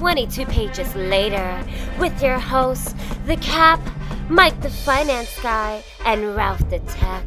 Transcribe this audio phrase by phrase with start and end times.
[0.00, 1.62] 22 pages later
[1.98, 2.94] with your hosts,
[3.26, 3.78] The Cap,
[4.30, 7.22] Mike the Finance Guy, and Ralph the Tech.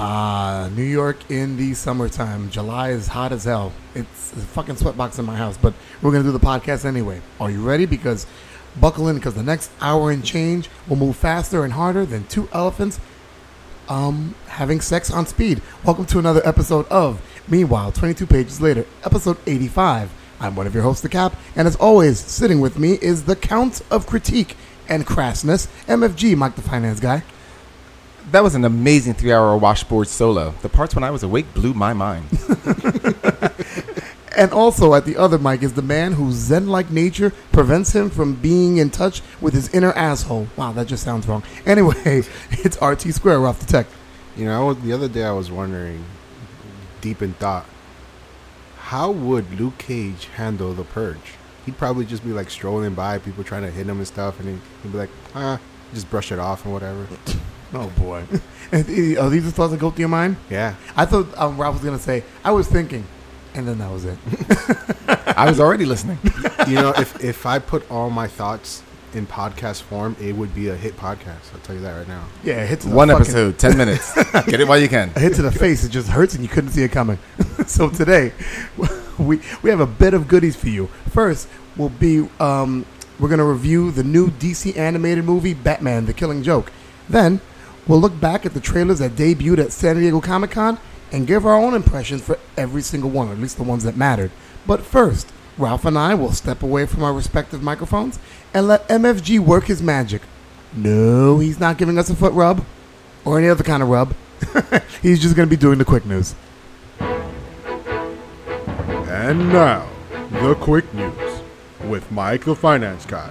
[0.00, 2.48] Ah, New York in the summertime.
[2.48, 3.74] July is hot as hell.
[3.94, 7.20] It's a fucking sweatbox in my house, but we're gonna do the podcast anyway.
[7.38, 7.84] Are you ready?
[7.84, 8.26] Because
[8.80, 12.48] buckle in, because the next hour and change will move faster and harder than two
[12.50, 12.98] elephants
[13.90, 15.60] um having sex on speed.
[15.84, 20.12] Welcome to another episode of Meanwhile, 22 pages later, episode 85.
[20.40, 23.36] I'm one of your hosts, The Cap, and as always, sitting with me is the
[23.36, 24.56] Count of Critique
[24.88, 27.22] and Crassness, MFG, Mike the Finance Guy.
[28.30, 30.54] That was an amazing three-hour washboard solo.
[30.62, 32.26] The parts when I was awake blew my mind.
[34.36, 38.34] And also at the other mic is the man whose zen-like nature prevents him from
[38.34, 40.48] being in touch with his inner asshole.
[40.56, 41.42] Wow, that just sounds wrong.
[41.66, 41.94] Anyway,
[42.50, 43.86] it's RT Square off the tech.
[44.36, 46.04] You know, the other day I was wondering,
[47.02, 47.66] deep in thought,
[48.78, 51.34] how would Luke Cage handle the purge?
[51.66, 54.48] He'd probably just be like strolling by, people trying to hit him and stuff, and
[54.82, 55.60] he'd be like, ah,
[55.92, 57.06] just brush it off and whatever.
[57.74, 58.24] Oh boy.
[58.72, 60.36] Are these the thoughts that go through your mind?
[60.50, 60.74] Yeah.
[60.94, 63.02] I thought um, Ralph was gonna say, I was thinking,
[63.54, 64.18] and then that was it.
[65.38, 66.18] I was already listening.
[66.68, 68.82] you know, if, if I put all my thoughts
[69.14, 71.52] in podcast form, it would be a hit podcast.
[71.52, 72.24] I'll tell you that right now.
[72.44, 74.14] Yeah, a hit to the One fucking- episode, ten minutes.
[74.32, 75.10] Get it while you can.
[75.16, 77.18] A hit to the face, it just hurts and you couldn't see it coming.
[77.66, 78.32] so today,
[79.18, 80.86] we we have a bit of goodies for you.
[81.10, 82.86] First, will be um,
[83.18, 86.72] we're gonna review the new DC animated movie Batman: The Killing Joke.
[87.08, 87.40] Then
[87.86, 90.78] we'll look back at the trailers that debuted at San Diego Comic Con
[91.10, 93.96] and give our own impressions for every single one, or at least the ones that
[93.96, 94.30] mattered.
[94.66, 98.18] But first, Ralph and I will step away from our respective microphones
[98.54, 100.22] and let MFG work his magic.
[100.74, 102.64] No, he's not giving us a foot rub
[103.24, 104.14] or any other kind of rub.
[105.02, 106.34] He's just going to be doing the quick news.
[109.08, 109.88] And now,
[110.30, 111.42] the quick news
[111.84, 113.30] with Mike the Finance Guy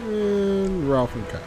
[0.00, 1.42] and Ralph and Cat.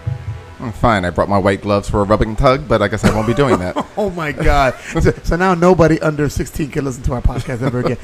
[0.62, 3.14] Oh, fine, I brought my white gloves for a rubbing tug, but I guess I
[3.14, 3.76] won't be doing that.
[3.98, 4.74] Oh my God!
[5.00, 7.98] so, so now nobody under 16 can listen to our podcast ever again.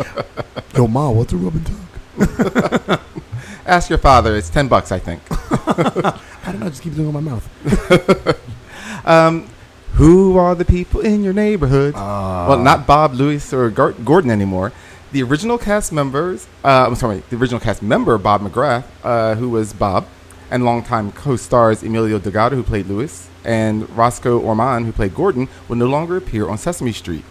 [0.76, 3.00] Yo, Ma, what's a rubbing tug?
[3.70, 4.36] Ask your father.
[4.36, 5.22] It's ten bucks, I think.
[5.32, 6.70] I don't know.
[6.70, 8.46] Just keep doing it with my mouth.
[9.06, 9.48] Um,
[9.94, 11.96] who are the people in your neighborhood?
[11.96, 14.72] Uh, well, not Bob, Lewis, or Gar- Gordon anymore.
[15.14, 19.50] The original cast members, uh, I'm sorry, the original cast member, Bob McGrath, uh, who
[19.50, 20.06] was Bob,
[20.52, 25.78] and longtime co-stars Emilio Delgado, who played Lewis, and Roscoe Orman, who played Gordon, will
[25.78, 27.24] no longer appear on Sesame Street.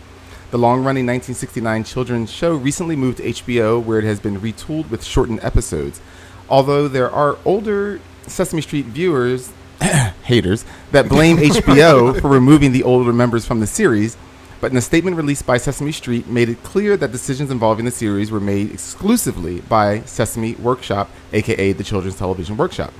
[0.50, 5.04] The long-running 1969 children's show recently moved to HBO, where it has been retooled with
[5.04, 6.00] shortened episodes.
[6.48, 9.52] Although there are older Sesame Street viewers,
[10.24, 14.16] haters, that blame HBO for removing the older members from the series,
[14.60, 17.90] but in a statement released by Sesame Street, made it clear that decisions involving the
[17.90, 22.92] series were made exclusively by Sesame Workshop, aka the Children's Television Workshop.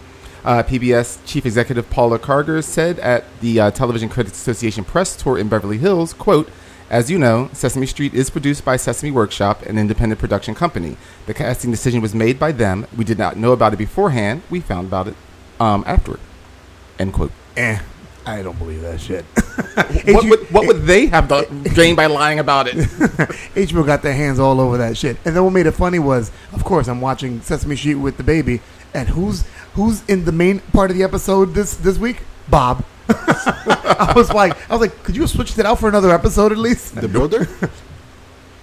[0.45, 5.37] Uh, PBS Chief Executive Paula Kerger said at the uh, Television Critics Association press tour
[5.37, 6.49] in Beverly Hills, quote,
[6.91, 10.97] as you know, Sesame Street is produced by Sesame Workshop, an independent production company.
[11.27, 12.87] The casting decision was made by them.
[12.97, 14.43] We did not know about it beforehand.
[14.51, 15.15] We found about it
[15.61, 16.21] um, afterward.
[16.99, 17.33] End quote.
[17.57, 17.79] eh,
[18.27, 19.25] I don't believe that shit.
[20.07, 21.29] What would, what would they have
[21.75, 22.75] gained by lying about it?
[23.55, 25.17] HBO got their hands all over that shit.
[25.25, 28.23] And then what made it funny was, of course, I'm watching Sesame Street with the
[28.23, 28.61] baby,
[28.95, 29.45] and who's
[29.75, 32.23] who's in the main part of the episode this this week?
[32.49, 32.85] Bob.
[33.11, 36.53] I was like, I was like, could you have switched it out for another episode
[36.53, 36.95] at least?
[36.97, 37.49] The builder?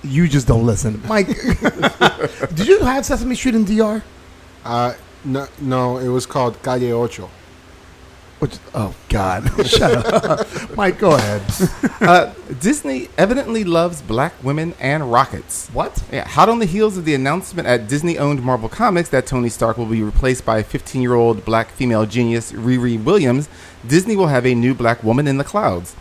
[0.03, 1.27] You just don't listen, Mike.
[2.53, 4.03] did you have Sesame Street in DR?
[4.63, 7.29] uh, no, no, it was called Calle Ocho.
[8.45, 10.47] Which, oh God, shut up,
[10.77, 10.99] Mike.
[10.99, 11.41] Go ahead.
[12.01, 15.67] uh, Disney evidently loves black women and rockets.
[15.69, 16.03] What?
[16.11, 19.49] Yeah, hot on the heels of the announcement at Disney owned Marvel Comics that Tony
[19.49, 23.49] Stark will be replaced by 15 year old black female genius Riri Williams,
[23.87, 25.95] Disney will have a new black woman in the clouds.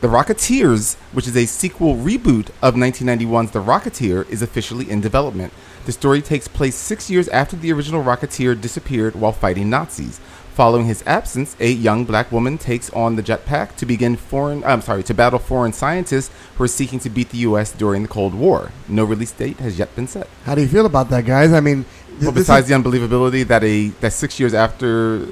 [0.00, 5.52] The Rocketeers, which is a sequel reboot of 1991's The Rocketeer, is officially in development.
[5.84, 10.18] The story takes place six years after the original Rocketeer disappeared while fighting Nazis.
[10.60, 14.62] Following his absence, a young black woman takes on the jetpack to begin foreign.
[14.62, 17.72] I'm sorry, to battle foreign scientists who are seeking to beat the U.S.
[17.72, 18.70] during the Cold War.
[18.86, 20.28] No release date has yet been set.
[20.44, 21.54] How do you feel about that, guys?
[21.54, 25.24] I mean, th- Well, besides is- the unbelievability that a that six years after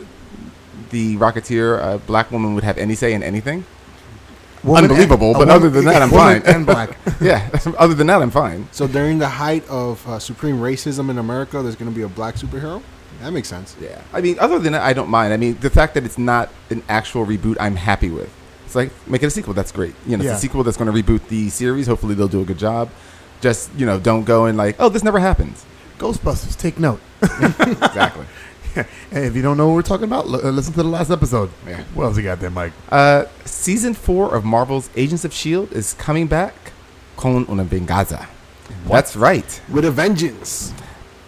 [0.89, 3.67] the Rocketeer, a black woman would have any say in anything.
[4.65, 6.41] woman unbelievable, a but woman- other than that, I'm fine.
[6.47, 6.97] And black.
[7.21, 8.67] yeah, other than that, I'm fine.
[8.73, 12.09] So during the height of uh, supreme racism in America, there's going to be a
[12.09, 12.81] black superhero?
[13.21, 13.75] That makes sense.
[13.81, 15.33] Yeah, I mean, other than that, I don't mind.
[15.33, 18.33] I mean, the fact that it's not an actual reboot, I'm happy with.
[18.65, 19.55] It's like make it a sequel.
[19.55, 19.95] That's great.
[20.07, 20.31] You know, Yeah.
[20.33, 21.87] it's a sequel that's going to reboot the series.
[21.87, 22.91] Hopefully, they'll do a good job.
[23.41, 25.65] Just you know, don't go and like, oh, this never happens.
[25.99, 27.01] Ghostbusters, take note.
[27.23, 28.27] exactly.
[29.11, 31.11] And if you don't know what we're talking about, l- uh, listen to the last
[31.11, 31.51] episode.
[31.67, 31.83] Yeah.
[31.95, 32.73] What else you got there, Mike?
[32.89, 36.55] Uh, season four of Marvel's Agents of Shield is coming back
[37.17, 38.29] con una venganza.
[38.87, 39.61] That's right.
[39.69, 40.73] With a vengeance.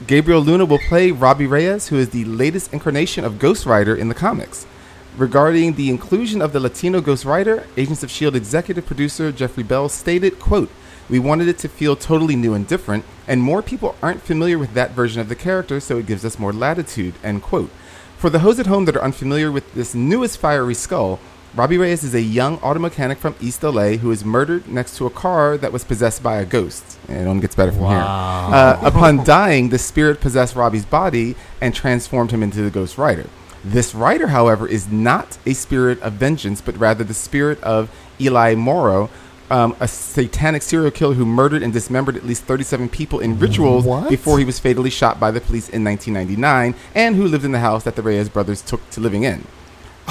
[0.06, 4.08] Gabriel Luna will play Robbie Reyes, who is the latest incarnation of Ghost Rider in
[4.08, 4.66] the comics.
[5.14, 8.38] Regarding the inclusion of the Latino Ghost Rider, Agents of S.H.I.E.L.D.
[8.38, 10.70] Executive producer Jeffrey Bell stated, quote,
[11.10, 14.72] We wanted it to feel totally new and different, and more people aren't familiar with
[14.72, 17.70] that version of the character, so it gives us more latitude, end quote.
[18.16, 21.20] For the hoes at home that are unfamiliar with this newest fiery skull,
[21.54, 25.06] Robbie Reyes is a young auto mechanic from East LA who is murdered next to
[25.06, 26.96] a car that was possessed by a ghost.
[27.08, 27.98] And it only gets better from here.
[27.98, 33.26] Uh, upon dying, the spirit possessed Robbie's body and transformed him into the Ghost Rider.
[33.64, 38.54] This rider, however, is not a spirit of vengeance, but rather the spirit of Eli
[38.54, 39.10] Morrow,
[39.50, 43.84] um, a satanic serial killer who murdered and dismembered at least 37 people in rituals
[43.84, 44.08] What?
[44.08, 47.58] before he was fatally shot by the police in 1999, and who lived in the
[47.58, 49.44] house that the Reyes brothers took to living in.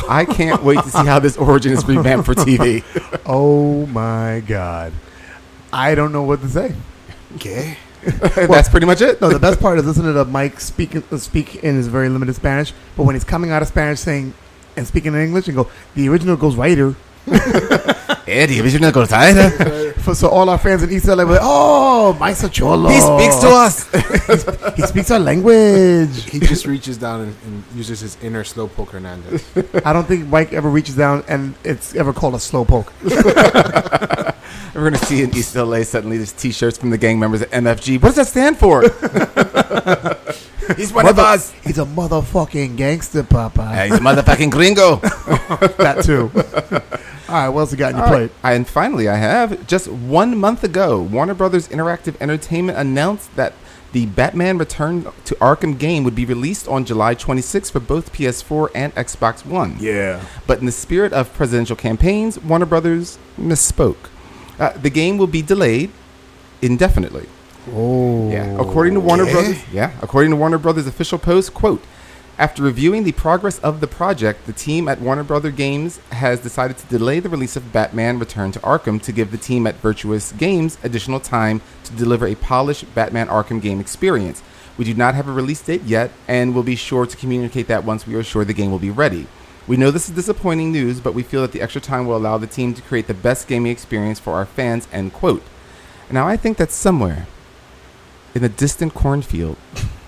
[0.07, 2.83] I can't wait to see how this origin is revamped for TV.
[3.31, 4.91] Oh my God.
[5.71, 6.73] I don't know what to say.
[7.35, 7.77] Okay.
[8.03, 9.21] That's pretty much it.
[9.21, 12.33] No, the best part is listening to Mike speak uh, speak in his very limited
[12.33, 14.33] Spanish, but when he's coming out of Spanish saying
[14.75, 16.95] and speaking in English and go, the original goes rider.
[17.25, 19.88] the original Ghost Rider.
[19.99, 22.89] For, so all our fans in East LA were like, oh, Mike Cholo.
[22.89, 23.89] He speaks to us.
[24.75, 26.23] He speaks our language.
[26.29, 29.45] He just reaches down and, and uses his inner Slowpoke Hernandez.
[29.85, 32.93] I don't think Mike ever reaches down and it's ever called a slow poke.
[33.03, 37.41] We're going to see in East LA suddenly there's t shirts from the gang members
[37.41, 38.01] at MFG.
[38.01, 38.83] What does that stand for?
[40.77, 41.51] He's one of us.
[41.63, 43.69] He's a motherfucking gangster, Papa.
[43.73, 44.97] Yeah, he's a motherfucking gringo.
[45.77, 46.29] That too.
[47.29, 48.31] All right, what else you got in your All plate?
[48.43, 48.53] right.
[48.55, 53.53] And finally, I have just one month ago, Warner Brothers Interactive Entertainment announced that
[53.91, 58.69] the Batman Return to Arkham game would be released on July 26th for both PS4
[58.75, 59.77] and Xbox One.
[59.79, 60.23] Yeah.
[60.45, 64.09] But in the spirit of presidential campaigns, Warner Brothers misspoke.
[64.59, 65.89] Uh, the game will be delayed
[66.61, 67.27] indefinitely.
[67.73, 68.29] Oh.
[68.29, 68.59] Yeah.
[68.59, 69.25] According to Warner.
[69.25, 71.83] Brothers, yeah, according to Warner Brothers official post, quote,
[72.39, 76.77] after reviewing the progress of the project, the team at Warner Brother Games has decided
[76.77, 80.35] to delay the release of Batman Return to Arkham to give the team at Virtuos
[80.37, 84.41] Games additional time to deliver a polished Batman Arkham game experience.
[84.77, 87.83] We do not have a release date yet and will be sure to communicate that
[87.83, 89.27] once we are sure the game will be ready.
[89.67, 92.37] We know this is disappointing news, but we feel that the extra time will allow
[92.37, 95.43] the team to create the best gaming experience for our fans, end quote.
[96.09, 97.27] Now I think that somewhere
[98.35, 99.57] in a distant cornfield,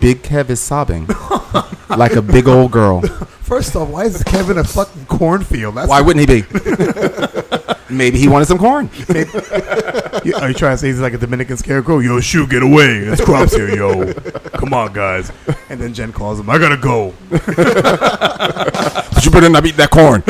[0.00, 1.06] Big Kev is sobbing
[1.88, 3.00] like a big old girl.
[3.02, 5.74] First off, why is Kevin a fucking cornfield?
[5.76, 6.46] That's Why wouldn't he be?
[7.94, 8.90] Maybe he wanted some corn.
[9.08, 12.00] You- Are you trying to say he's like a Dominican scarecrow?
[12.00, 12.98] Yo, shoot, get away.
[13.04, 14.12] There's crops here, yo.
[14.58, 15.30] Come on, guys.
[15.70, 17.14] And then Jen calls him, I gotta go.
[17.30, 20.24] But you better not eat that corn.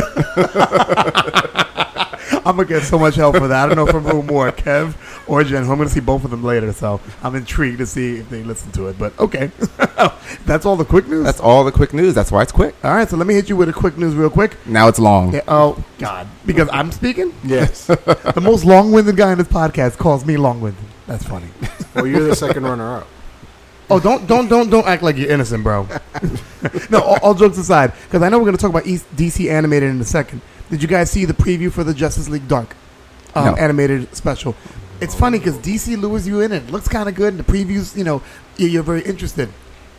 [2.44, 3.64] I'm gonna get so much help for that.
[3.64, 4.94] I don't know from who more, Kev
[5.26, 5.62] or Jen.
[5.62, 8.72] I'm gonna see both of them later, so I'm intrigued to see if they listen
[8.72, 8.98] to it.
[8.98, 9.50] But okay.
[10.46, 11.24] That's all the quick news?
[11.24, 12.14] That's all the quick news.
[12.14, 12.74] That's why it's quick.
[12.84, 14.56] all right, so let me hit you with a quick news real quick.
[14.66, 15.34] Now it's long.
[15.34, 16.26] Yeah, oh, God.
[16.44, 17.32] Because I'm speaking?
[17.44, 17.86] yes.
[18.36, 20.84] The most long winded guy in this podcast calls me long winded.
[21.06, 21.48] That's funny.
[21.94, 23.06] Well, you're the second runner up.
[23.88, 25.88] Oh, don't don't don't don't act like you're innocent, bro.
[26.90, 29.50] no, all, all jokes aside, because I know we're going to talk about East DC
[29.50, 30.42] animated in a second.
[30.68, 32.76] Did you guys see the preview for the Justice League Dark
[33.34, 33.54] um, No.
[33.56, 34.54] animated special?
[35.00, 36.52] It's funny because DC lures you in.
[36.52, 37.34] and It looks kind of good.
[37.34, 38.22] And the previews, you know,
[38.56, 39.48] you- you're very interested,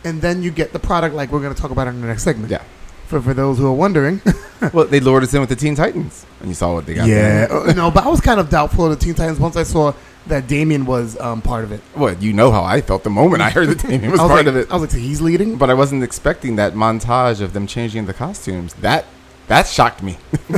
[0.04, 2.22] and then you get the product like we're going to talk about in the next
[2.24, 2.50] segment.
[2.50, 2.62] Yeah.
[3.06, 4.20] For for those who are wondering,
[4.72, 7.06] Well, they lured us in with the Teen Titans, and you saw what they got.
[7.08, 7.52] yeah, there.
[7.52, 9.94] uh, no, but I was kind of doubtful of the Teen Titans once I saw
[10.26, 11.80] that Damien was um, part of it.
[11.96, 14.44] Well, you know how I felt the moment I heard that Damien was, was part
[14.44, 14.68] like, of it.
[14.70, 15.56] I was like, so he's leading.
[15.56, 18.74] But I wasn't expecting that montage of them changing the costumes.
[18.74, 19.06] That
[19.46, 20.18] that shocked me.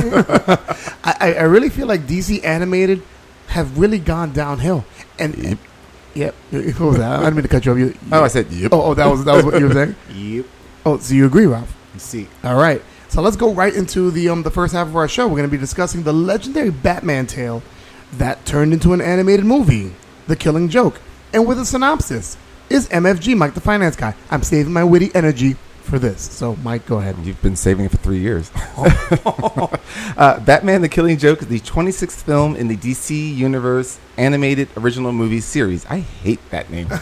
[1.05, 3.01] I- I really feel like DC animated
[3.51, 4.83] have really gone downhill.
[5.19, 5.57] And Yep.
[6.15, 7.19] yep, what was that?
[7.19, 7.77] I didn't mean to cut you off.
[7.77, 8.71] You, Oh, I said, yep.
[8.73, 9.95] oh, oh, that was that was what you were saying.
[10.13, 10.45] Yep.
[10.85, 11.73] Oh, so you agree, Ralph?
[11.97, 12.27] See.
[12.43, 12.81] All right.
[13.09, 15.25] So let's go right into the um the first half of our show.
[15.27, 17.61] We're going to be discussing the legendary Batman tale
[18.13, 19.93] that turned into an animated movie,
[20.27, 20.99] The Killing Joke.
[21.33, 22.37] And with a synopsis,
[22.69, 24.15] is MFG Mike the Finance Guy?
[24.29, 26.21] I'm saving my witty energy for this.
[26.21, 27.17] So, Mike, go ahead.
[27.23, 28.51] You've been saving it for three years.
[30.17, 35.11] uh, Batman the Killing Joke is the 26th film in the DC Universe animated original
[35.11, 35.85] movie series.
[35.87, 36.87] I hate that name.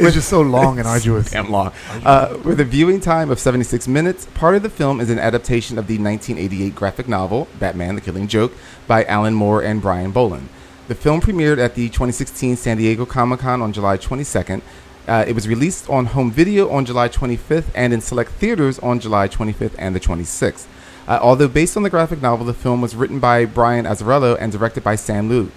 [0.00, 1.32] It's just so long and arduous.
[1.32, 1.72] Damn long.
[2.04, 5.76] Uh, with a viewing time of 76 minutes, part of the film is an adaptation
[5.76, 8.52] of the 1988 graphic novel, Batman the Killing Joke,
[8.86, 10.48] by Alan Moore and Brian Bolland.
[10.86, 14.62] The film premiered at the 2016 San Diego Comic Con on July 22nd.
[15.08, 19.00] Uh, it was released on home video on July 25th and in select theaters on
[19.00, 20.66] July 25th and the 26th.
[21.08, 24.52] Uh, although based on the graphic novel, the film was written by Brian Azzarello and
[24.52, 25.50] directed by Sam Liu,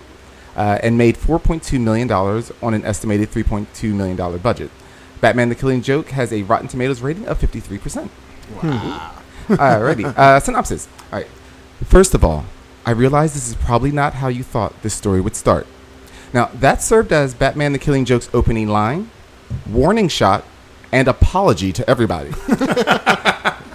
[0.55, 4.71] uh, and made 4.2 million dollars on an estimated 3.2 million dollar budget.
[5.19, 8.11] Batman: The Killing Joke has a Rotten Tomatoes rating of 53 percent.
[8.63, 9.11] Wow.
[9.49, 10.05] Alrighty.
[10.17, 10.87] Uh, synopsis.
[11.11, 11.27] All right.
[11.83, 12.45] First of all,
[12.85, 15.67] I realize this is probably not how you thought this story would start.
[16.33, 19.09] Now, that served as Batman the Killing Joke's opening line,
[19.69, 20.43] warning shot,
[20.91, 22.29] and apology to everybody.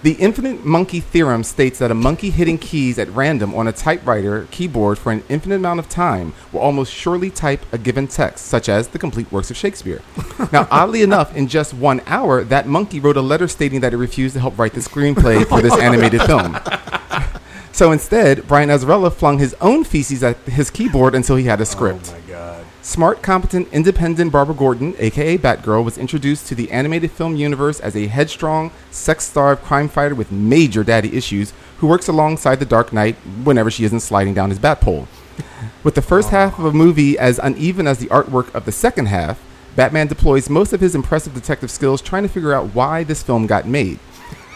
[0.02, 4.46] the infinite monkey theorem states that a monkey hitting keys at random on a typewriter
[4.50, 8.68] keyboard for an infinite amount of time will almost surely type a given text, such
[8.68, 10.02] as the complete works of Shakespeare.
[10.52, 13.96] now, oddly enough, in just one hour, that monkey wrote a letter stating that it
[13.96, 16.56] refused to help write the screenplay for this animated film.
[17.76, 21.66] So instead, Brian Azzarello flung his own feces at his keyboard until he had a
[21.66, 22.14] script.
[22.86, 27.96] Smart, competent, independent Barbara Gordon, aka Batgirl, was introduced to the animated film universe as
[27.96, 32.92] a headstrong, sex starved crime fighter with major daddy issues who works alongside the Dark
[32.92, 35.08] Knight whenever she isn't sliding down his bat pole.
[35.82, 39.06] With the first half of a movie as uneven as the artwork of the second
[39.06, 39.42] half,
[39.74, 43.48] Batman deploys most of his impressive detective skills trying to figure out why this film
[43.48, 43.98] got made.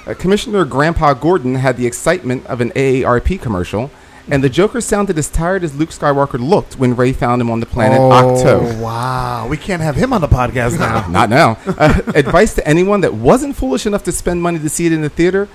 [0.07, 3.91] Uh, Commissioner Grandpa Gordon had the excitement of an AARP commercial,
[4.29, 7.61] and the Joker sounded as tired as Luke Skywalker looked when Rey found him on
[7.61, 8.79] the planet Ahch-To.
[8.79, 9.47] Oh, wow.
[9.49, 11.07] We can't have him on the podcast now.
[11.09, 11.59] Not now.
[11.67, 15.03] Uh, advice to anyone that wasn't foolish enough to spend money to see it in
[15.03, 15.49] the theater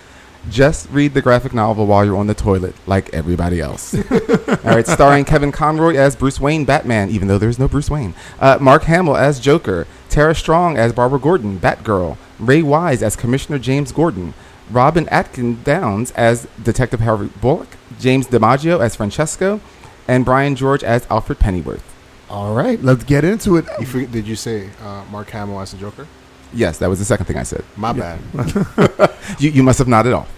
[0.50, 3.94] just read the graphic novel while you're on the toilet, like everybody else.
[4.12, 8.14] All right, starring Kevin Conroy as Bruce Wayne Batman, even though there's no Bruce Wayne.
[8.40, 9.88] Uh, Mark Hamill as Joker.
[10.10, 12.18] Tara Strong as Barbara Gordon, Batgirl.
[12.40, 14.34] Ray Wise as Commissioner James Gordon.
[14.70, 17.78] Robin Atkin Downes as Detective Harvey Bullock.
[18.00, 19.60] James DiMaggio as Francesco.
[20.08, 21.84] And Brian George as Alfred Pennyworth.
[22.30, 23.66] All right, let's get into it.
[23.80, 26.08] You forget, did you say uh, Mark Hamill as the Joker?
[26.54, 27.64] Yes, that was the second thing I said.
[27.76, 28.20] My bad.
[29.40, 30.32] You, you must have nodded off.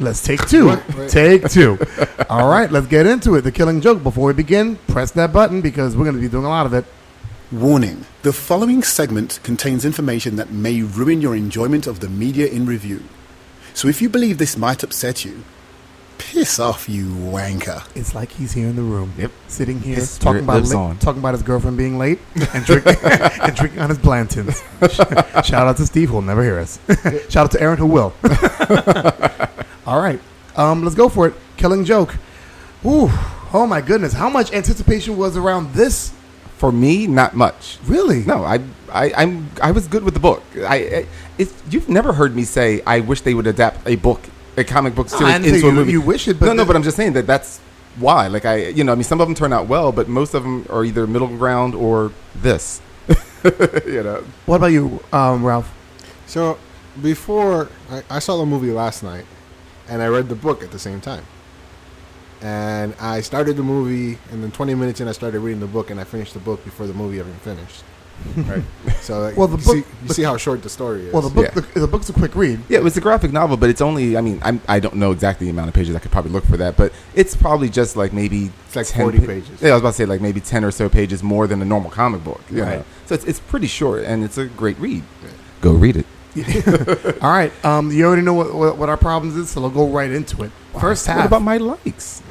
[0.00, 0.66] Let's take two.
[0.66, 0.96] What?
[0.96, 1.10] Wait.
[1.10, 1.78] Take two.
[2.30, 3.42] All right, let's get into it.
[3.42, 4.02] The killing joke.
[4.02, 6.72] Before we begin, press that button because we're going to be doing a lot of
[6.72, 6.86] it.
[7.52, 12.64] Warning The following segment contains information that may ruin your enjoyment of the media in
[12.64, 13.04] review.
[13.74, 15.44] So if you believe this might upset you,
[16.18, 17.82] piss off, you wanker.
[17.96, 19.12] It's like he's here in the room.
[19.18, 19.30] Yep.
[19.48, 20.98] Sitting here His talking about lives on.
[20.98, 22.18] talking about his girlfriend being late
[22.54, 24.62] and drinking and drinking on his Blantons.
[25.44, 26.78] Shout out to Steve who'll never hear us.
[27.28, 28.12] Shout out to Aaron who will.
[29.86, 30.20] All right.
[30.56, 31.34] Um, let's go for it.
[31.56, 32.14] Killing joke.
[32.84, 33.08] Ooh.
[33.52, 34.12] Oh my goodness.
[34.12, 36.12] How much anticipation was around this?
[36.56, 37.78] For me, not much.
[37.84, 38.24] Really?
[38.24, 40.42] No, I, I, I'm, I was good with the book.
[40.56, 41.06] I, I
[41.36, 44.22] it's, you've never heard me say I wish they would adapt a book,
[44.56, 45.92] a comic book I series didn't into a movie.
[45.92, 47.58] you wish it, but no, no, but I'm just saying that that's
[47.96, 48.26] why.
[48.28, 50.42] Like I, you know, I mean, some of them turn out well, but most of
[50.42, 52.80] them are either middle ground or this.
[53.86, 55.72] you know, What about you, um, Ralph?
[56.26, 56.58] So
[57.02, 59.26] before I, I saw the movie last night,
[59.88, 61.24] and I read the book at the same time.
[62.40, 65.90] And I started the movie, and then 20 minutes in, I started reading the book,
[65.90, 67.82] and I finished the book before the movie even finished.
[68.36, 68.62] Right.
[69.00, 71.12] So like, Well, the you, book- see, you see how short the story is.
[71.12, 71.60] Well, the book Yeah.
[71.74, 72.60] the, the book's a quick read.
[72.68, 74.16] yeah, it was a graphic novel, but it's only.
[74.16, 75.94] I mean, I'm, I don't know exactly the amount of pages.
[75.94, 79.02] I could probably look for that, but it's probably just like maybe It's like 10
[79.02, 79.62] 40 pa- pages.
[79.62, 81.64] Yeah, I was about to say like maybe ten or so pages more than a
[81.64, 82.40] normal comic book.
[82.50, 82.78] You Right.
[82.78, 82.84] know?
[83.06, 85.02] So it's it's pretty short, and it's a great read.
[85.60, 86.06] Go read it.
[87.22, 87.52] All right.
[87.64, 90.42] Um, you already know what, what, what our problems is, so we'll go right into
[90.42, 90.50] it.
[90.80, 91.26] First What half.
[91.26, 92.22] about my likes?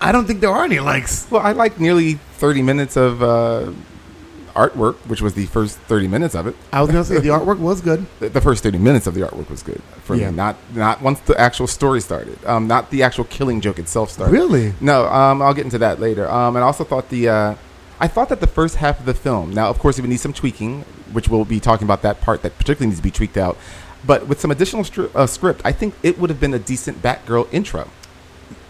[0.00, 1.26] I don't think there are any likes.
[1.30, 3.72] Well, I like nearly 30 minutes of uh,
[4.54, 6.54] artwork, which was the first 30 minutes of it.
[6.72, 8.06] I was gonna say the artwork was good.
[8.20, 10.30] The, the first 30 minutes of the artwork was good for Yeah.
[10.30, 10.36] me.
[10.36, 12.42] Not not once the actual story started.
[12.44, 14.32] Um, not the actual killing joke itself started.
[14.32, 14.74] Really?
[14.80, 15.06] No.
[15.06, 16.30] Um, I'll get into that later.
[16.30, 17.54] Um, and I also thought the uh,
[18.00, 19.50] I thought that the first half of the film.
[19.52, 20.82] Now, of course, it would need some tweaking,
[21.12, 23.56] which we'll be talking about that part that particularly needs to be tweaked out.
[24.04, 27.00] But with some additional stri- uh, script, I think it would have been a decent
[27.02, 27.88] Batgirl intro.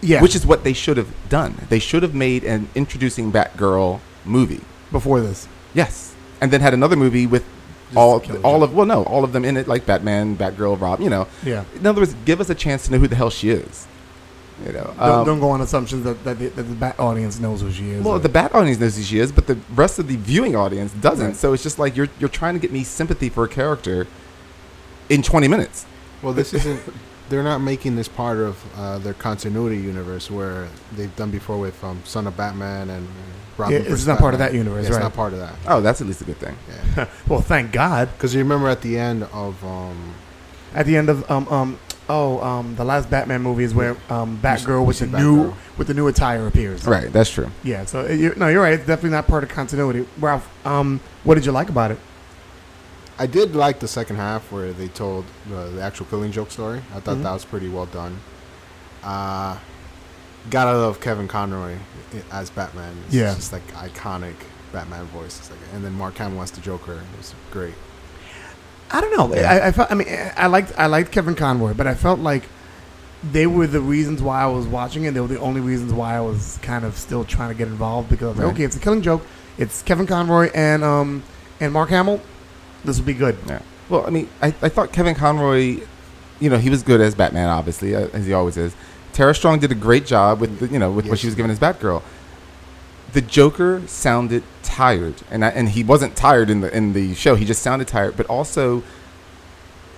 [0.01, 0.21] Yeah.
[0.21, 1.55] Which is what they should have done.
[1.69, 4.61] They should have made an introducing Batgirl movie.
[4.91, 5.47] before this.
[5.73, 7.43] Yes, and then had another movie with
[7.87, 8.65] Just all to kill each all other.
[8.65, 10.99] of well, no, all of them in it, like Batman, Batgirl, Rob.
[11.01, 11.63] You know, Yeah.
[11.75, 13.87] in other words, give us a chance to know who the hell she is.
[14.65, 17.39] You know, Don't, um, don't go on assumptions that, that, the, that the bat audience
[17.39, 18.03] knows who she is.
[18.03, 20.55] well, or- the Bat audience knows who she is, but the rest of the viewing
[20.55, 21.25] audience doesn't.
[21.25, 21.35] Right.
[21.35, 24.05] So it's just like you're you're trying to get me sympathy for a character
[25.09, 25.85] in 20 minutes.
[26.21, 26.79] Well, this isn't.
[27.33, 31.83] They're not making this part of uh, their continuity universe where they've done before with
[31.83, 33.07] um, Son of Batman and
[33.57, 33.73] Robin.
[33.73, 35.03] Yeah, it's versus not part of that universe, Yeah, it's right.
[35.03, 35.55] not part of that.
[35.65, 36.55] Oh, that's at least a good thing.
[36.95, 37.07] Yeah.
[37.27, 38.09] well, thank God.
[38.13, 40.13] Because you remember at the end of um,
[40.75, 44.37] At the end of um um oh, um, the last Batman movie is where um,
[44.37, 46.85] Batgirl with the see new with the new attire appears.
[46.85, 47.49] Right, that's true.
[47.63, 47.85] Yeah.
[47.85, 48.73] So uh, you no, you're right.
[48.73, 50.07] It's definitely not part of continuity.
[50.19, 51.97] Ralph, um, what did you like about it?
[53.19, 56.81] I did like the second half where they told uh, the actual Killing Joke story.
[56.95, 57.23] I thought Mhm.
[57.23, 58.19] that was pretty well done.
[59.03, 59.57] Uh,
[60.49, 61.75] gotta love Kevin Conroy
[62.31, 62.95] as Batman.
[63.05, 63.33] It's Yeah.
[63.35, 64.35] just like iconic
[64.71, 65.37] Batman voice.
[65.39, 66.93] It's like, and then Mark Hamill as the Joker.
[66.93, 67.75] It was great.
[68.91, 69.35] I don't know.
[69.35, 69.91] I, I felt.
[69.91, 70.71] I mean, I liked.
[70.77, 72.43] I liked Kevin Conroy, but I felt like
[73.23, 75.13] they were the reasons why I was watching it.
[75.13, 78.09] They were the only reasons why I was kind of still trying to get involved
[78.09, 79.25] because I was like, okay, it's a Killing Joke.
[79.57, 81.23] It's Kevin Conroy and um
[81.59, 82.19] and Mark Hamill.
[82.83, 83.37] This will be good.
[83.47, 83.61] Yeah.
[83.89, 85.79] Well, I mean, I, I thought Kevin Conroy,
[86.39, 88.75] you know, he was good as Batman, obviously, uh, as he always is.
[89.13, 91.51] Tara Strong did a great job with, the, you know, with what she was given
[91.51, 92.01] as Batgirl.
[93.13, 97.35] The Joker sounded tired, and I, and he wasn't tired in the in the show.
[97.35, 98.83] He just sounded tired, but also.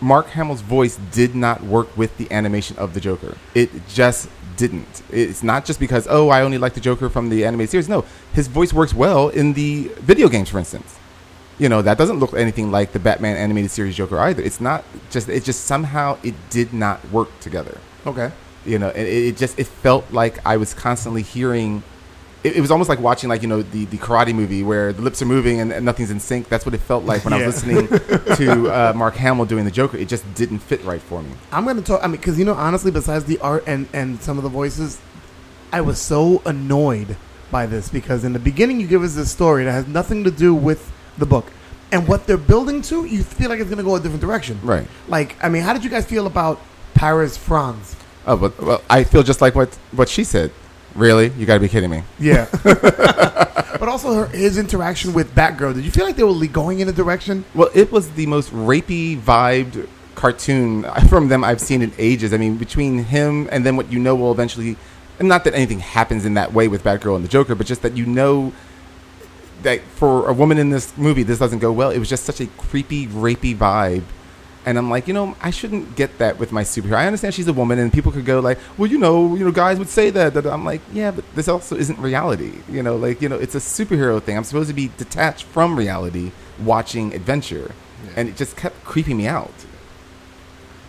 [0.01, 3.37] Mark Hamill's voice did not work with the animation of the Joker.
[3.55, 4.27] It just
[4.57, 5.01] didn't.
[5.09, 7.87] It's not just because oh I only like the Joker from the animated series.
[7.87, 10.99] No, his voice works well in the video games, for instance
[11.57, 14.41] you know that doesn't look anything like the Batman animated series Joker either.
[14.41, 17.77] It's not just it just somehow it did not work together.
[18.05, 18.31] Okay.
[18.65, 21.83] You know, and it, it just it felt like I was constantly hearing.
[22.43, 25.01] It, it was almost like watching like you know the the karate movie where the
[25.01, 26.49] lips are moving and, and nothing's in sync.
[26.49, 27.87] That's what it felt like when I was listening
[28.37, 29.97] to uh, Mark Hamill doing the Joker.
[29.97, 31.31] It just didn't fit right for me.
[31.51, 32.03] I'm gonna talk.
[32.03, 34.99] I mean, because you know, honestly, besides the art and and some of the voices,
[35.71, 37.17] I was so annoyed
[37.51, 40.31] by this because in the beginning you give us this story that has nothing to
[40.31, 41.51] do with the book,
[41.91, 44.59] and what they're building to, you feel like it's gonna go a different direction.
[44.63, 44.87] Right.
[45.07, 46.59] Like, I mean, how did you guys feel about
[46.93, 47.95] Paris Franz?
[48.27, 50.51] Oh, but well, I feel just like what what she said.
[50.95, 52.03] Really, you got to be kidding me.
[52.19, 52.47] Yeah.
[52.63, 55.73] but also her, his interaction with Batgirl.
[55.73, 57.43] Did you feel like they were going in a direction?
[57.53, 62.33] Well, it was the most rapey vibed cartoon from them I've seen in ages.
[62.33, 64.77] I mean, between him and then what you know will eventually,
[65.19, 67.81] and not that anything happens in that way with Batgirl and the Joker, but just
[67.81, 68.53] that you know
[69.65, 71.91] that for a woman in this movie, this doesn't go well.
[71.91, 74.03] It was just such a creepy, rapey vibe.
[74.65, 76.95] And I'm like, you know, I shouldn't get that with my superhero.
[76.95, 79.51] I understand she's a woman, and people could go like, well, you know, you know,
[79.51, 80.33] guys would say that.
[80.33, 80.47] that.
[80.47, 82.53] I'm like, yeah, but this also isn't reality.
[82.67, 84.35] You know, like, you know, it's a superhero thing.
[84.35, 87.73] I'm supposed to be detached from reality, watching adventure,
[88.15, 89.53] and it just kept creeping me out.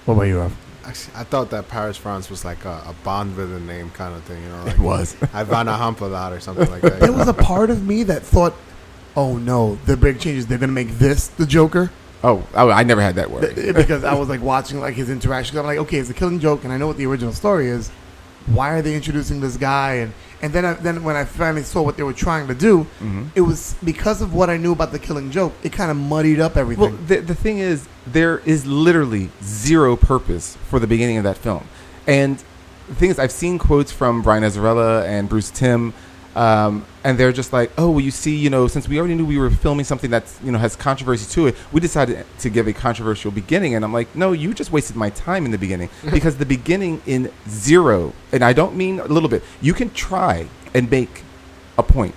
[0.06, 0.52] What about you, Rob?
[0.87, 4.22] Actually, I thought that Paris Franz was like a, a Bond villain name kind of
[4.22, 4.40] thing.
[4.42, 5.14] You know, like It was.
[5.14, 7.01] Ivana Humpalot or something like that.
[7.01, 8.55] There was a part of me that thought,
[9.16, 10.46] "Oh no, the big changes.
[10.46, 11.90] They're gonna make this the Joker."
[12.22, 13.72] Oh, oh I never had that worry.
[13.72, 15.59] Because I was like watching like his interaction.
[15.59, 17.90] I'm like, okay, it's a killing joke, and I know what the original story is.
[18.46, 19.94] Why are they introducing this guy?
[19.94, 22.87] And and then I, then when I finally saw what they were trying to do,
[23.02, 23.28] Mhm.
[23.35, 25.54] it was because of what I knew about the killing joke.
[25.62, 26.82] It kind of muddied up everything.
[26.92, 31.38] Well, the, the thing is, there is literally zero purpose for the beginning of that
[31.38, 31.64] film.
[32.06, 32.37] And
[32.88, 35.94] the thing is, I've seen quotes from Brian Azzarello and Bruce Timm,
[36.37, 39.25] um, and they're just like, "Oh, well, you see, you know, since we already knew
[39.25, 42.68] we were filming something that's you know has controversy to it, we decided to give
[42.68, 45.88] a controversial beginning." And I'm like, "No, you just wasted my time in the beginning
[46.12, 49.42] because the beginning in zero, and I don't mean a little bit.
[49.61, 51.22] You can try and make
[51.79, 52.14] a point,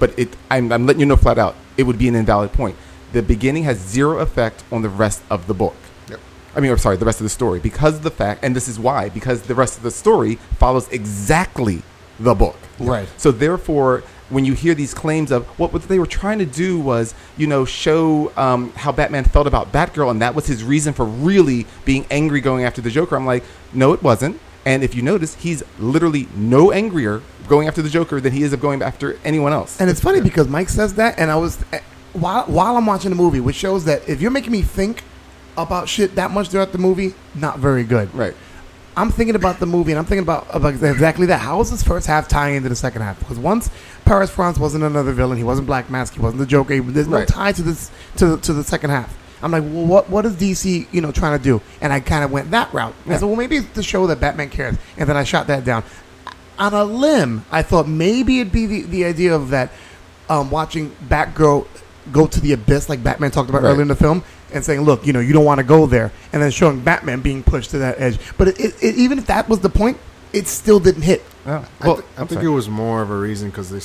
[0.00, 2.76] but it I'm, I'm letting you know flat out it would be an invalid point
[3.12, 5.76] the beginning has zero effect on the rest of the book
[6.56, 8.66] i mean i'm sorry the rest of the story because of the fact and this
[8.66, 11.82] is why because the rest of the story follows exactly
[12.20, 12.56] the book.
[12.78, 13.08] Right.
[13.18, 16.78] so therefore when you hear these claims of what, what they were trying to do
[16.78, 20.94] was you know show um, how batman felt about batgirl and that was his reason
[20.94, 23.16] for really being angry going after the joker.
[23.16, 24.40] I'm like no it wasn't.
[24.64, 28.52] And if you notice he's literally no angrier going after the joker than he is
[28.52, 29.80] of going after anyone else.
[29.80, 31.80] And it's funny because Mike says that, and I was eh,
[32.12, 35.02] while while I'm watching the movie, which shows that if you're making me think
[35.56, 38.14] about shit that much throughout the movie, not very good.
[38.14, 38.34] right
[39.00, 41.38] I'm thinking about the movie, and I'm thinking about, about exactly that.
[41.38, 43.18] How does this first half tying into the second half?
[43.18, 43.70] Because once
[44.04, 46.74] Paris Franz wasn't another villain, he wasn't Black Mask, he wasn't the Joker.
[46.74, 47.28] he- There's no Right.
[47.28, 49.16] tie to this to to the second half.
[49.42, 51.62] I'm like, well, what what is DC you know trying to do?
[51.80, 52.94] And I kind of went that route.
[53.08, 55.64] I said, well, maybe it's to show that Batman cares, and then I shot that
[55.64, 55.82] down.
[56.58, 59.70] On a limb, I thought maybe it'd be the, the idea of that
[60.28, 61.66] um, watching Batgirl
[62.12, 63.70] go to the abyss, like Batman talked about Right.
[63.70, 66.12] earlier in the film, and saying, "Look, you know, you don't want to go there,"
[66.32, 68.18] and then showing Batman being pushed to that edge.
[68.38, 69.98] But it, it, it, even if that was the point,
[70.32, 71.24] it still didn't hit.
[71.46, 73.80] Oh, I, th- I think it was more of a reason because they,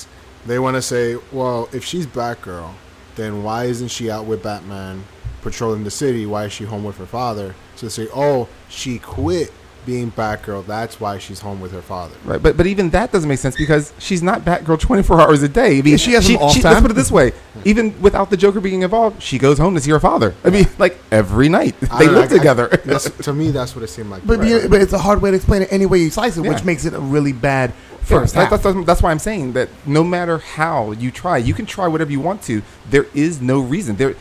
[0.46, 2.74] they want to say, well, if she's Batgirl,
[3.16, 5.04] then why isn't she out with Batman
[5.42, 6.26] patrolling the city?
[6.26, 7.56] Why is she home with her father?
[7.76, 9.52] So they say, oh, she quit
[9.86, 12.16] being Batgirl, that's why she's home with her father.
[12.26, 15.44] Right, but but even that doesn't make sense because she's not Batgirl twenty four hours
[15.44, 15.80] a day.
[15.80, 16.72] I mean, Yeah, she has some off time.
[16.74, 17.32] Let's put it this way:
[17.64, 20.34] even without the Joker being involved, she goes home to see her father.
[20.44, 22.68] I mean, like every night I they don't know, live I- I- together.
[22.86, 24.26] that's- to me, that's what it seemed like.
[24.26, 24.70] But, Right.
[24.70, 26.86] but it's a hard way to explain it any way you slice it, which makes
[26.86, 30.04] it a really bad Yeah, first that- that's, that's, that's why I'm saying that no
[30.04, 32.62] matter how you try, you can try whatever you want to.
[32.90, 33.96] There is no reason.
[33.96, 34.16] There,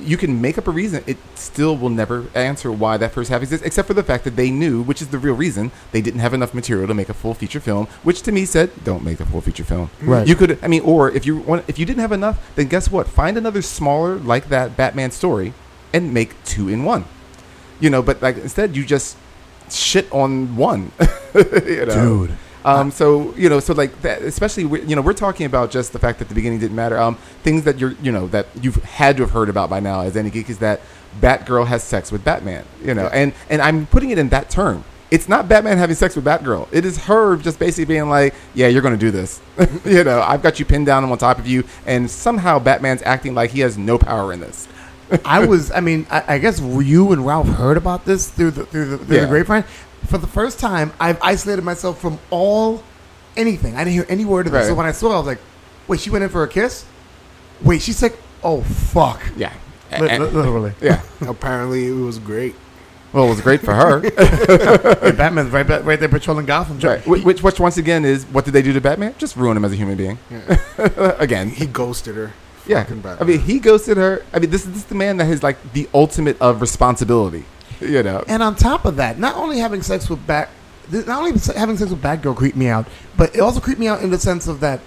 [0.00, 1.02] you can make up a reason.
[1.06, 4.36] It still will never answer why that first half exists, except for the fact that
[4.36, 7.14] they knew, which is the real reason, they didn't have enough material to make a
[7.14, 7.86] full feature film.
[8.02, 9.90] Which to me said, don't make the full feature film.
[10.00, 10.26] Right.
[10.26, 12.90] You could, I mean, or if you want, if you didn't have enough, then guess
[12.90, 13.08] what?
[13.08, 15.52] Find another smaller like that Batman story,
[15.92, 17.04] and make two in one.
[17.80, 19.16] You know, but like instead, you just
[19.70, 20.92] shit on one.
[21.34, 22.26] you know?
[22.26, 22.38] Dude.
[22.64, 25.92] Um, so you know, so like that, especially we- you know, we're talking about just
[25.92, 26.98] the fact that the beginning didn't matter.
[26.98, 30.00] Um, things that you're, you know, that you've had to have heard about by now
[30.00, 30.80] as any geek is that
[31.20, 32.64] Batgirl has sex with Batman.
[32.82, 34.84] You know, and and I'm putting it in that term.
[35.10, 36.68] It's not Batman having sex with Batgirl.
[36.70, 39.40] It is her just basically being like, "Yeah, you're going to do this."
[39.86, 43.34] you know, I've got you pinned down on top of you, and somehow Batman's acting
[43.34, 44.68] like he has no power in this.
[45.24, 48.66] I was, I mean, I, I guess you and Ralph heard about this through the
[48.66, 49.22] through the, through Yeah.
[49.22, 49.64] the grapevine.
[50.08, 52.82] For the first time, I've isolated myself from all
[53.36, 53.76] anything.
[53.76, 54.62] I didn't hear any word of this.
[54.62, 54.68] Right.
[54.68, 55.40] So when I saw it, I was like,
[55.86, 56.84] "Wait, she went in for a kiss?
[57.62, 59.52] Wait, she's like, oh fuck, Yeah,
[59.92, 61.02] Li- li- literally." yeah.
[61.20, 62.54] Apparently, it was great.
[63.12, 64.00] Well, it was great for her.
[65.00, 66.78] Hey, Batman's right, right there patrolling Gotham.
[66.78, 67.06] Right.
[67.06, 69.14] Which, which, which, once again, is what did they do to Batman?
[69.18, 70.18] Just ruin him as a human being.
[71.18, 71.48] again.
[71.48, 72.32] He ghosted her.
[72.66, 72.86] Yeah.
[73.18, 74.22] I mean, he ghosted her.
[74.32, 77.44] I mean, this is, this is the man that is like the ultimate of responsibility.
[77.80, 78.24] You know.
[78.28, 80.48] And on top of that, not only having sex with Bat,
[80.90, 82.86] not only having sex with bad girl creeped me out,
[83.16, 84.80] but it also creeped me out in the sense of that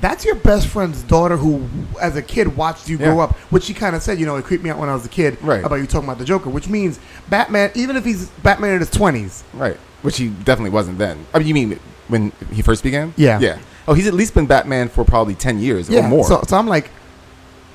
[0.00, 1.68] that's your best friend's daughter who,
[2.00, 3.24] as a kid, watched you grow Yeah.
[3.24, 3.36] up.
[3.50, 5.10] Which she kind of said, you know, it creeped me out when I was a
[5.10, 5.62] kid Right.
[5.62, 6.48] about you talking about the Joker.
[6.48, 6.98] Which means
[7.28, 9.76] Batman, even if he's Batman in his twenties, Right.
[10.00, 11.26] Which he definitely wasn't then.
[11.34, 13.12] I mean, you mean when he first began?
[13.18, 13.38] Yeah.
[13.40, 13.58] Yeah.
[13.86, 16.00] Oh, he's at least been Batman for probably 10 years yeah.
[16.00, 16.24] or more.
[16.24, 16.88] So, so I'm like,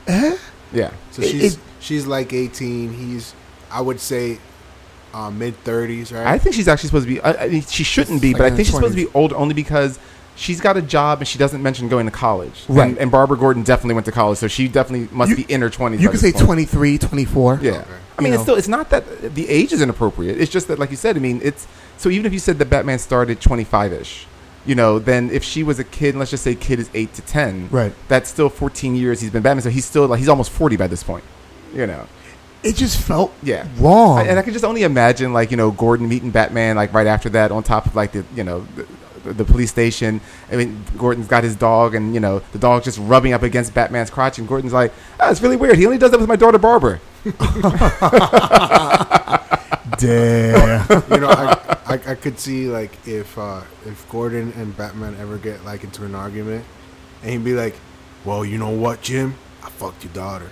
[0.08, 0.36] eh?
[0.74, 0.92] yeah.
[1.12, 2.92] So It- she's it- she's like 18.
[2.94, 3.34] He's,
[3.72, 4.40] I would say,
[5.16, 6.28] uh, mid 30s, right?
[6.28, 7.22] I think she's actually supposed to be.
[7.22, 9.12] I, I mean, she shouldn't be, Like but I think her she's supposed to be
[9.14, 9.98] older only because
[10.36, 12.66] she's got a job and she doesn't mention going to college.
[12.68, 12.90] Right.
[12.90, 15.62] And, and Barbara Gordon definitely went to college, so she definitely must You- be in
[15.62, 16.00] her 20s.
[16.00, 16.46] you by could say point.
[16.46, 17.60] 23, 24.
[17.62, 17.72] Yeah.
[17.72, 17.84] Okay.
[18.18, 18.44] I mean, You it's know.
[18.44, 20.40] still it's not that the age is inappropriate.
[20.40, 21.66] It's just that, like you said, I mean, it's
[21.98, 24.26] so even if you said that Batman started twenty five ish,
[24.66, 27.14] you know, then if she was a kid, and let's just say kid is eight
[27.16, 27.94] to ten, Right.
[28.10, 30.88] That's still fourteen years he's been Batman, so he's still like he's almost forty by
[30.88, 31.24] this point,
[31.74, 32.08] you know.
[32.66, 33.68] It just felt Yeah.
[33.78, 34.18] wrong.
[34.20, 37.08] I- and I can just only imagine like you know Gordon meeting Batman like right
[37.08, 38.66] after that on top of like the you know
[39.24, 40.20] the, the police station.
[40.52, 43.74] I mean Gordon's got his dog and you know the dog just rubbing up against
[43.74, 45.78] Batman's crotch and Gordon's like, oh, it's really weird.
[45.78, 47.00] He only does that with my daughter Barbara.
[49.98, 50.88] Damn.
[51.12, 55.38] you know, I, I, I could see like if uh, if Gordon and Batman ever
[55.38, 56.66] get like into an argument,
[57.22, 57.76] and he'd be like,
[58.26, 59.36] "Well, you know what, Jim?
[59.64, 60.50] I fucked your daughter.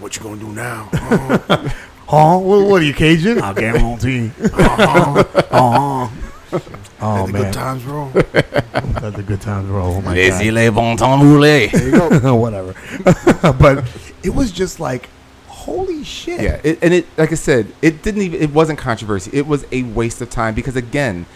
[0.00, 0.90] What you gonna do now?"
[1.46, 1.68] Uh-huh.
[2.06, 2.38] Huh?
[2.38, 3.40] What, what are you, Cajun?
[3.40, 4.30] I guarantee.
[4.42, 5.24] Uh-huh.
[5.50, 6.60] Uh-huh.
[7.00, 7.42] Oh, Let the man.
[7.42, 8.10] good times roll.
[8.14, 9.94] Let the good times roll.
[9.96, 10.44] Oh, my God.
[10.54, 11.70] les bon temps roulés.
[11.72, 12.34] There you go.
[12.36, 12.74] whatever.
[13.58, 13.84] but
[14.22, 15.08] it was just like,
[15.48, 16.40] holy shit.
[16.40, 19.30] Yeah, it, and it like I said, it didn't even it wasn't controversy.
[19.32, 21.26] It was a waste of time because again,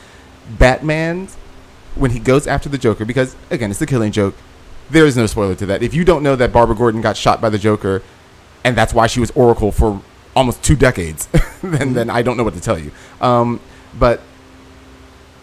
[0.58, 1.28] Batman
[1.94, 4.34] when he goes after the Joker because again, it's the killing joke.
[4.90, 5.82] There is no spoiler to that.
[5.82, 8.02] If you don't know that Barbara Gordon got shot by the Joker
[8.68, 10.02] and that's why she was Oracle for
[10.36, 11.26] almost two decades,
[11.62, 12.92] then then I don't know what to tell you.
[13.20, 13.60] Um,
[13.98, 14.20] but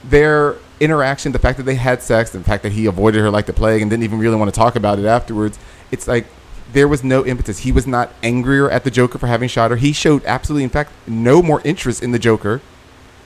[0.04, 3.48] their interaction, the fact that they had sex, the fact that he avoided her like
[3.48, 5.58] the plague and didn't even really want to talk about it afterwards,
[5.92, 6.28] it's like
[6.72, 7.60] there was no impetus.
[7.60, 9.78] He was not angrier at the Joker for having shot her.
[9.78, 12.62] He showed absolutely, in fact, no more interest in the Joker.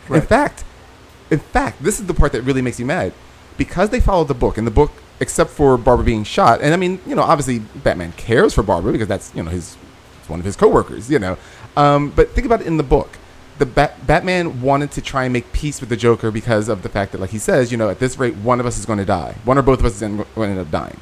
[0.09, 0.63] In fact,
[1.29, 3.13] in fact, this is the part that really makes me mad.
[3.57, 6.77] Because they followed the book, and the book, except for Barbara being shot, and I
[6.77, 9.77] mean, you know, obviously Batman cares for Barbara because that's, you know, his
[10.29, 11.37] one of his coworkers, you know.
[11.75, 13.17] Um, but think about it in the book.
[13.57, 16.89] The Bat- Batman wanted to try and make peace with the Joker because of the
[16.89, 18.99] fact that, like he says, you know, at this rate, one of us is going
[18.99, 19.35] to die.
[19.43, 20.97] One or both of us is going to end up dying.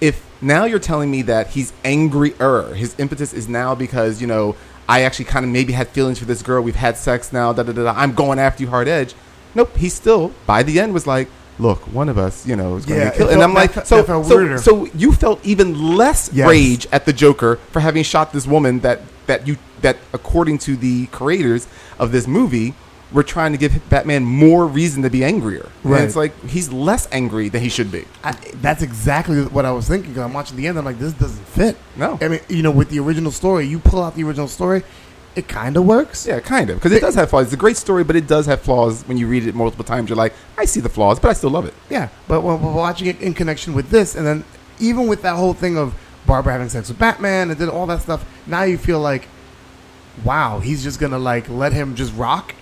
[0.00, 4.54] If now you're telling me that he's angrier, his impetus is now because, you know,
[4.88, 7.62] I actually kind of maybe had feelings for this girl, we've had sex now, da
[7.62, 9.14] da da, da I'm going after you hard edge.
[9.54, 12.84] Nope, he still, by the end, was like, look, one of us, you know, is
[12.86, 13.30] going to Yeah, get killed.
[13.30, 16.48] And I'm like, so, so, so you felt even less Yes.
[16.48, 20.76] rage at the Joker for having shot this woman that that you that according to
[20.76, 21.66] the creators
[21.98, 22.74] of this movie
[23.12, 25.70] were trying to give Batman more reason to be angrier.
[25.84, 25.98] Right.
[26.00, 28.04] And it's like he's less angry than he should be.
[28.24, 30.18] I, that's exactly what I was thinking.
[30.18, 30.78] I'm watching the end.
[30.78, 31.76] I'm like, this doesn't fit.
[31.96, 32.18] No.
[32.20, 34.82] I mean, you know, with the original story, you pull out the original story.
[35.36, 36.26] It kind of works.
[36.26, 37.44] Yeah, kind of, because it does have flaws.
[37.46, 39.02] It's a great story, but it does have flaws.
[39.08, 41.50] When you read it multiple times, you're like, I see the flaws, but I still
[41.50, 41.74] love it.
[41.90, 44.44] Yeah, but when we're watching it in connection with this, and then
[44.80, 45.94] even with that whole thing of
[46.26, 49.28] Barbara having sex with Batman and then all that stuff, now you feel like,
[50.24, 52.54] wow, he's just gonna like let him just rock.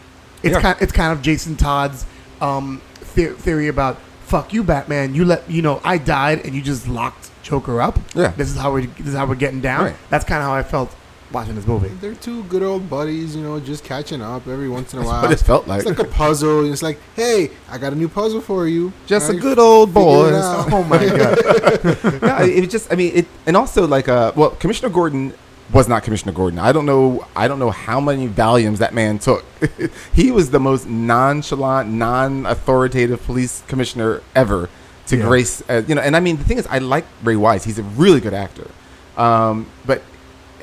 [0.43, 0.61] It's Yeah.
[0.61, 2.07] kind, it's kind of Jason Todd's
[2.41, 2.81] um,
[3.15, 5.15] the- theory about fuck you, Batman.
[5.15, 7.99] You let you know I died and you just locked Joker up.
[8.15, 8.29] Yeah.
[8.37, 9.85] this is how we this is how we're getting down.
[9.87, 9.97] Right.
[10.11, 10.95] That's kind of how I felt
[11.33, 11.89] watching this movie.
[12.01, 15.23] They're two good old buddies, you know, just catching up every once in a while.
[15.23, 15.81] what it felt like.
[15.87, 16.71] It's like a puzzle.
[16.71, 18.93] It's like, hey, I got a new puzzle for you.
[19.07, 20.35] Just a good old figure it boys.
[20.35, 20.73] out.
[20.73, 22.23] Oh my god!
[22.23, 25.33] no, it, just I mean it and also like uh well Commissioner Gordon
[25.73, 26.59] was not Commissioner Gordon.
[26.59, 29.45] I don't know I don't know how many volumes that man took.
[30.13, 34.69] he was the most nonchalant, non-authoritative police commissioner ever
[35.07, 35.23] to Yeah.
[35.27, 37.65] grace uh, you know and I mean the thing is I like Ray Wise.
[37.65, 38.69] He's a really good actor.
[39.17, 40.03] Um, but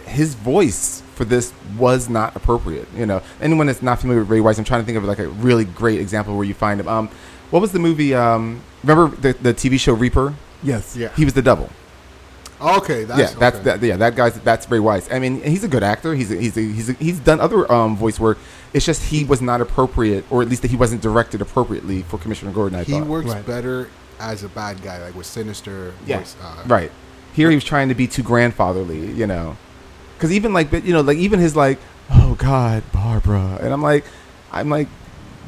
[0.09, 2.87] his voice for this was not appropriate.
[2.95, 5.19] You know, anyone that's not familiar with Ray Wise, I'm trying to think of like
[5.19, 6.87] a really great example where you find him.
[6.87, 7.09] Um,
[7.51, 8.13] what was the movie?
[8.13, 10.33] Um, remember the, the TV show Reaper?
[10.63, 11.09] yes, Yeah.
[11.15, 11.69] He was the devil.
[12.61, 13.63] Okay, that's yeah, that's okay.
[13.77, 13.81] that.
[13.81, 15.09] Yeah, that guy's that's Ray Wise.
[15.09, 16.13] I mean, he's a good actor.
[16.13, 18.37] He's a, he's a, he's a, he's done other um, voice work.
[18.73, 22.17] It's just he was not appropriate, or at least that he wasn't directed appropriately for
[22.17, 22.77] Commissioner Gordon.
[22.77, 23.07] I He thought.
[23.07, 23.45] works Right.
[23.45, 25.93] better as a bad guy, like with sinister.
[26.05, 26.91] Yeah, voice, uh, right.
[27.33, 29.55] Here he was trying to be too grandfatherly, you know,
[30.19, 31.79] because even like, you know, like even his like,
[32.11, 34.03] oh God, Barbara, and I'm like,
[34.51, 34.89] I'm like,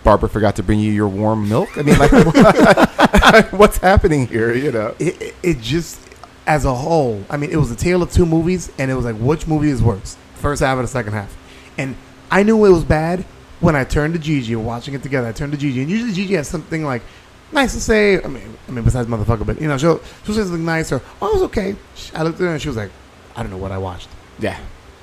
[0.05, 1.77] Barbara forgot to bring you your warm milk.
[1.77, 2.12] I mean, like,
[3.51, 4.53] what's happening here?
[4.53, 5.99] You know, it, it, just
[6.47, 9.05] as a whole i mean it was a tale of two movies and it was
[9.05, 11.38] like which movie is worse first half or the second half?
[11.77, 11.95] And
[12.31, 13.23] i knew it was bad
[13.60, 15.27] when i turned to gigi watching it together.
[15.27, 17.03] I turned to gigi and usually gigi has something like
[17.51, 18.21] nice to say.
[18.23, 21.01] I mean i mean besides motherfucker but you know she'll, she'll say something nice or
[21.21, 21.75] oh it was okay.
[22.15, 22.91] I looked at her and she was like
[23.36, 24.10] i don't know what i watched
[24.41, 24.60] yeah,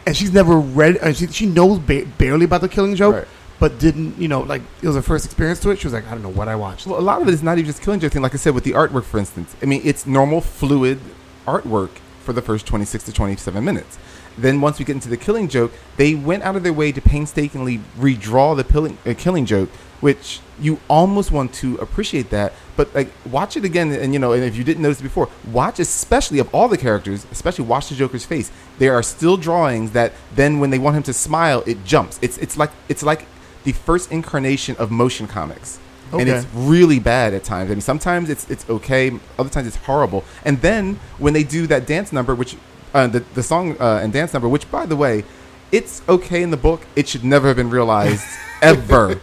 [0.06, 3.28] and she's never read and she, she knows ba- barely about the killing joke Right.
[3.60, 6.06] but didn't you know like it was her first experience to it she was like
[6.08, 7.82] i don't know what i watched Well, a lot of it is not even just
[7.82, 8.22] killing joke thing.
[8.22, 10.98] Like I said, with the artwork, for instance, I mean, it's normal, fluid
[11.46, 11.90] artwork
[12.24, 13.98] for the first 26 to 27 minutes.
[14.36, 17.00] Then once we get into the killing joke, they went out of their way to
[17.00, 19.68] painstakingly redraw the pilling, uh, killing joke,
[20.00, 22.52] which you almost want to appreciate that.
[22.76, 25.28] But like, watch it again, and you know, and if you didn't notice it before,
[25.50, 28.50] watch especially of all the characters, especially watch the Joker's face.
[28.78, 32.18] There are still drawings that then, when they want him to smile, it jumps.
[32.22, 33.26] It's it's like it's like
[33.64, 35.78] the first incarnation of motion comics
[36.12, 37.70] and it's really bad at times.
[37.70, 40.24] I mean, sometimes it's it's okay, other times it's horrible.
[40.44, 42.56] And then when they do that dance number, which
[42.94, 45.24] uh, the the song uh, and dance number, which by the way,
[45.72, 46.82] it's okay in the book.
[46.96, 48.24] It should never have been realized
[48.62, 49.20] ever.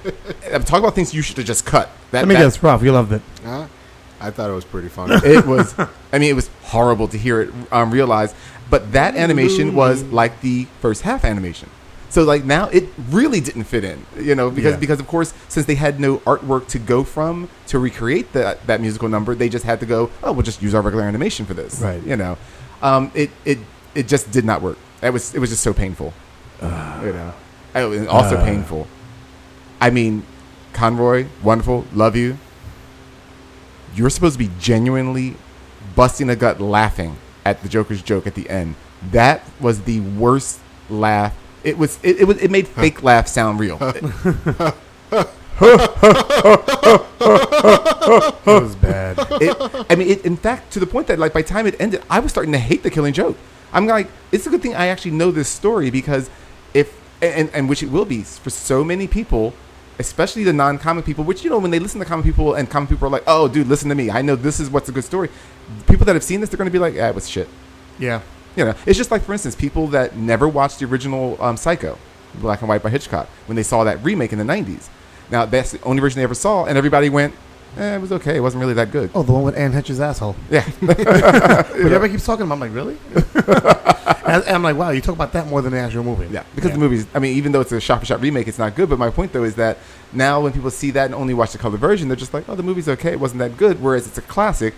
[0.53, 1.89] I'm talking about things you should have just cut.
[2.11, 3.67] That, let me that- guess Ralph, you loved it Huh?
[4.21, 5.15] I thought it was pretty funny.
[5.25, 5.75] It was.
[5.77, 8.35] I mean, it was horrible to hear it um, realized.
[8.69, 11.69] But that animation was like the first half animation.
[12.09, 14.79] So like now it really didn't fit in, you know, because Yeah.
[14.79, 18.79] because of course since they had no artwork to go from to recreate that that
[18.79, 21.53] musical number, they just had to go, oh, we'll just use our regular animation for
[21.53, 22.01] this, Right.
[22.03, 22.37] You know,
[22.81, 23.57] um, it it
[23.95, 24.77] it just did not work.
[25.03, 26.13] It was it was just so painful,
[26.61, 27.33] you know,
[27.75, 28.45] Oh, also Uh.
[28.45, 28.87] painful.
[29.81, 30.23] I mean,
[30.73, 32.37] Conroy, wonderful, love you.
[33.95, 35.35] You're supposed to be genuinely
[35.95, 38.75] busting a gut laughing at the Joker's joke at the end.
[39.11, 41.33] That was the worst laugh.
[41.63, 43.77] It was it, it was it made fake laugh sound real.
[43.81, 44.03] it
[48.45, 49.55] was bad it,
[49.89, 52.03] I mean, it, in fact, to the point that like by the time it ended,
[52.09, 53.37] I was starting to hate the Killing Joke.
[53.73, 56.29] I'm like, it's a good thing I actually know this story because
[56.75, 59.53] if and and which it will be for so many people,
[59.97, 61.23] especially the non-comic people.
[61.23, 63.47] Which you know, when they listen to comic people and comic people are like, oh,
[63.47, 64.11] dude, listen to me.
[64.11, 65.29] I know this is what's a good story.
[65.87, 67.47] People that have seen this, they're going to be like, yeah, it was shit.
[67.97, 68.21] yeah
[68.55, 71.97] You know, it's just like, for instance, people that never watched the original um, Psycho,
[72.35, 74.89] black and white by Hitchcock, when they saw that remake in the '90s.
[75.31, 77.33] Now that's the only version they ever saw, and everybody went,
[77.77, 78.35] eh, "It was okay.
[78.37, 82.09] It wasn't really that good." oh the one with Anne Heche's asshole Yeah, But everybody
[82.13, 82.55] keeps talking about.
[82.55, 82.97] I'm like, really?
[84.25, 86.27] and I'm like, wow, you talk about that more than the actual movie.
[86.33, 86.43] yeah.
[86.55, 88.75] Because the movie's, I mean, even though it's a shot for shot remake, it's not
[88.75, 88.89] good.
[88.89, 89.77] But my point though is that
[90.13, 92.55] now when people see that and only watch the color version, they're just like, "Oh,
[92.55, 93.11] the movie's okay.
[93.11, 94.73] It wasn't that good." Whereas it's a classic.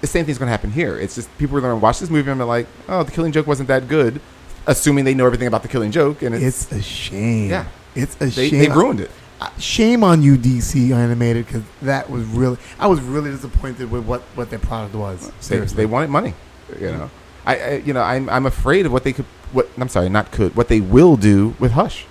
[0.00, 0.98] The same thing's going to happen here.
[0.98, 3.32] It's just people are going to watch this movie and they're like, "Oh, the Killing
[3.32, 4.20] Joke wasn't that good,"
[4.66, 7.50] assuming they know everything about the Killing Joke, and it's, It's a shame.
[7.50, 7.66] Yeah.
[7.94, 8.58] It's a they, shame.
[8.60, 9.10] they ruined it.
[9.58, 12.58] Shame on you, DC animated, because that was really.
[12.78, 15.26] I was really disappointed with what what their product was.
[15.26, 16.34] They, Seriously, they wanted money.
[16.78, 17.10] You know,
[17.46, 19.26] I, I you know I'm I'm afraid of what they could.
[19.52, 20.56] What I'm sorry, not could.
[20.56, 22.06] What they will do with Hush.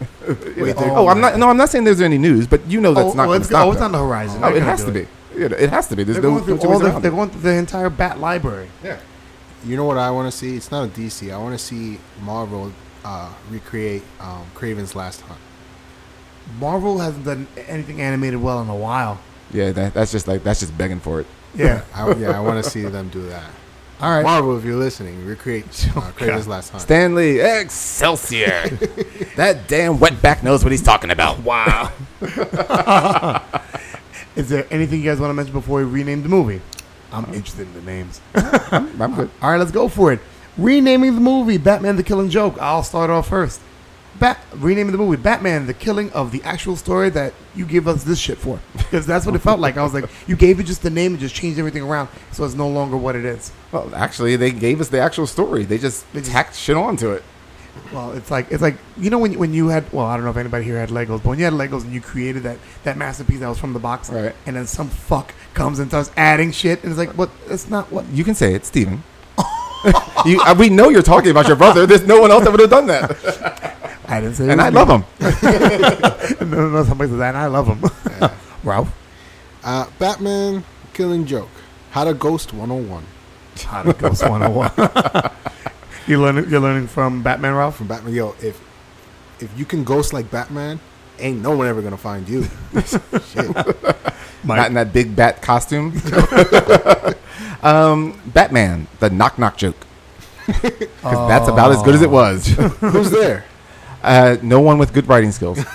[0.28, 1.38] Wait, know, oh, I'm not.
[1.38, 3.28] No, I'm not saying there's any news, but you know that's oh, not.
[3.28, 4.42] oh, it's, stop oh, it's on the horizon.
[4.42, 5.06] Oh, it gonna has to be.
[5.34, 6.04] You know, it has to be.
[6.04, 8.68] There's They're no, going through no all the, they're going through the entire Bat library.
[8.82, 8.98] Yeah.
[9.64, 10.56] You know what I want to see?
[10.56, 11.32] It's not a DC.
[11.32, 12.72] I want to see Marvel
[13.04, 15.40] uh, recreate um, Kraven's Last Hunt.
[16.58, 19.20] Marvel hasn't done anything animated well in a while.
[19.52, 21.26] Yeah, that, that's just like that's just begging for it.
[21.54, 21.82] Yeah.
[21.94, 23.50] I, yeah, I want to see them do that.
[24.00, 24.22] All right.
[24.22, 25.64] Marvel, if you're listening, recreate
[25.96, 26.82] uh, Kraven's Last Hunt.
[26.82, 28.68] Stan Lee Excelsior.
[29.36, 31.38] that damn wetback knows what he's talking about.
[31.40, 31.92] Wow.
[34.34, 36.60] Is there anything you guys want to mention before we rename the movie?
[37.12, 38.20] I'm interested in the names.
[38.34, 39.30] I'm good.
[39.42, 40.20] All right, let's go for it.
[40.56, 42.56] Renaming the movie Batman the Killing Joke.
[42.60, 43.60] I'll start off first.
[44.22, 48.04] Bat renaming the movie Batman the Killing of the actual story that you gave us
[48.04, 48.60] this shit for.
[48.76, 49.76] Because that's what it felt like.
[49.76, 52.44] I was like, you gave it just the name and just changed everything around so
[52.44, 53.50] it's no longer what it is.
[53.72, 55.64] Well, actually, they gave us the actual story.
[55.64, 57.24] They just They just- tacked shit onto it.
[57.92, 60.30] Well, it's like it's like you know when when you had well I don't know
[60.30, 62.96] if anybody here had Legos, but when you had Legos and you created that that
[62.98, 64.34] masterpiece that was from the box, Right.
[64.46, 67.30] and then some fuck comes and starts adding shit, and it's like, what?
[67.48, 68.06] That's not what.
[68.12, 69.02] You can say It's Steven.
[70.26, 71.86] you, uh, we know you're talking about your brother.
[71.86, 73.78] There's no one else that would have done that.
[74.12, 74.50] I didn't say.
[74.50, 75.04] And I love him.
[75.20, 78.30] no, no, no, somebody says that, and I love them.
[78.62, 78.92] Ralph,
[79.64, 81.48] Uh, Batman Killing Joke.
[81.92, 83.04] How to Ghost 101
[83.66, 85.30] how to Ghost 101.
[86.06, 86.48] you learning?
[86.48, 87.76] You're learning from Batman, Ralph.
[87.76, 88.14] from Batman.
[88.14, 88.58] Yo, if
[89.40, 90.80] if you can ghost like Batman,
[91.18, 92.44] ain't no one ever gonna find you.
[93.32, 93.54] Shit.
[94.44, 95.92] Not in that big bat costume.
[97.62, 99.76] um, Batman, the knock knock joke.
[100.46, 102.46] 'Cause that's about as good as it was.
[102.46, 103.44] Who's there?
[104.02, 105.58] Uh, no one with good writing skills.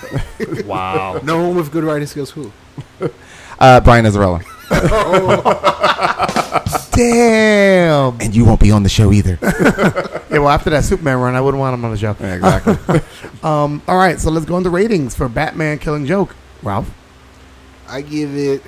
[0.66, 1.20] Wow.
[1.24, 2.32] No one with good writing skills.
[2.32, 2.52] Who?
[3.60, 4.44] Uh, Brian Azzarello.
[6.92, 8.22] Damn.
[8.22, 9.40] And you won't be on the show either.
[9.42, 10.40] Yeah.
[10.40, 12.16] Well, after that Superman run, I wouldn't want him on the show.
[12.20, 13.00] Yeah, exactly.
[13.42, 13.82] Um.
[13.88, 14.20] All right.
[14.20, 16.36] So let's go into ratings for Batman Killing Joke.
[16.62, 16.92] Ralph.
[17.88, 18.62] I give it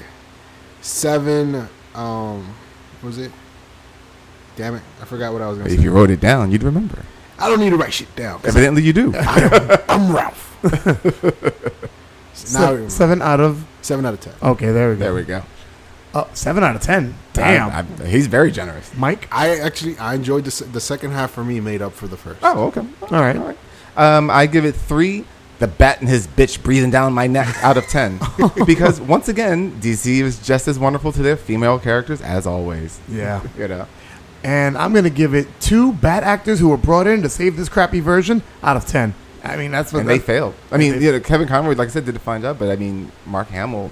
[0.82, 1.68] seven.
[1.94, 2.56] Um,
[3.02, 3.32] what was it?
[4.56, 4.84] Damn it!
[5.02, 5.76] I forgot what I was gonna say.
[5.76, 7.04] if you wrote it down, you'd remember.
[7.40, 8.42] I don't need to write shit down.
[8.44, 9.14] Evidently, you do.
[9.90, 10.46] I'm Ralph.
[10.64, 10.70] now,
[12.34, 13.66] Se- seven out of.
[13.82, 14.34] seven out of ten.
[14.42, 15.00] Okay, there we go.
[15.00, 15.44] There we go.
[16.14, 17.16] Oh, seven out of ten.
[17.34, 17.70] Damn.
[17.70, 18.92] I- I- he's very generous.
[18.98, 19.28] Mike.
[19.32, 22.40] I actually I enjoyed the the second half for me made up for the first.
[22.44, 22.82] Oh, okay.
[23.04, 23.36] All right.
[23.38, 23.58] All right.
[23.98, 25.26] Um, I give it three.
[25.60, 28.18] The bat and his bitch breathing down my neck out of ten,
[28.66, 32.98] because once again, DC is just as wonderful to their female characters as always.
[33.10, 33.42] Yeah.
[33.58, 33.86] You know,
[34.44, 37.70] And I'm gonna give it two bad actors who were brought in to save this
[37.70, 39.14] crappy version out of ten.
[39.44, 40.54] I mean, that's what and they failed.
[40.72, 42.70] I mean, they- you know, Kevin Conroy, like I said, did a fine job, but
[42.70, 43.92] I mean, Mark Hamill,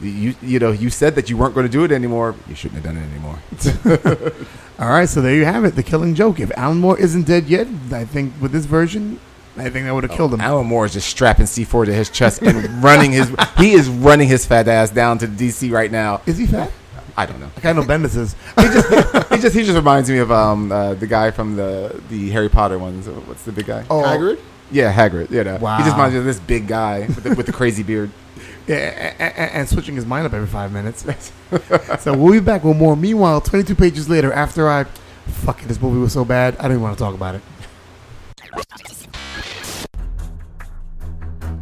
[0.00, 2.34] you you know, you said that you weren't going to do it anymore.
[2.48, 4.34] You shouldn't have done it anymore.
[4.78, 6.38] All right, so there you have it, the Killing Joke.
[6.38, 9.18] If Alan Moore isn't dead yet, I think with this version,
[9.56, 10.40] I think that would have oh, killed him.
[10.40, 13.34] Alan Moore is just strapping C4 to his chest and running his.
[13.58, 16.20] He is running his fat ass down to DC right now.
[16.26, 16.70] Is he fat?
[17.18, 17.50] I don't know.
[17.56, 18.34] I kind of know Bendis is.
[18.56, 22.00] He just he just he just reminds me of um uh, the guy from the
[22.08, 23.08] the Harry Potter ones.
[23.08, 23.84] What's the big guy?
[23.90, 24.38] Oh, Hagrid.
[24.70, 25.30] Yeah, Hagrid.
[25.30, 25.78] You know, Wow.
[25.78, 28.10] he just reminds me of this big guy with the, with the crazy beard.
[28.68, 31.02] Yeah, a- a- a- and switching his mind up every five minutes.
[32.00, 32.94] so we'll be back with more.
[32.96, 34.84] Meanwhile, 22 pages later, after I.
[35.26, 37.42] Fuck it, this movie was so bad, I don't even want to talk about it.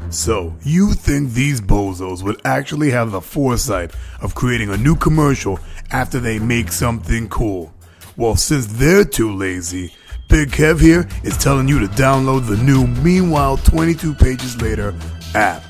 [0.09, 3.93] So, you think these bozos would actually have the foresight
[4.23, 5.59] of creating a new commercial
[5.91, 7.75] after they make something cool?
[8.17, 9.93] Well, since they're too lazy,
[10.29, 14.95] Big Kev here is telling you to download the new Meanwhile 22 Pages Later
[15.35, 15.63] app.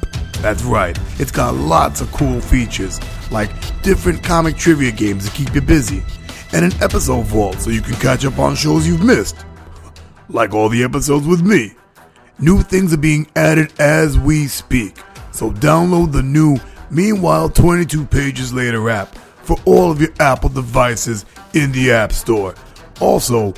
[0.42, 3.50] That's right, it's got lots of cool features, like
[3.82, 6.02] different comic trivia games to keep you busy,
[6.52, 9.36] and an episode vault so you can catch up on shows you've missed.
[10.28, 11.72] Like all the episodes with me.
[12.38, 14.96] New things are being added as we speak.
[15.32, 16.58] So download the new
[16.90, 22.54] Meanwhile 22 Pages Later app for all of your Apple devices in the App Store.
[23.00, 23.52] Also,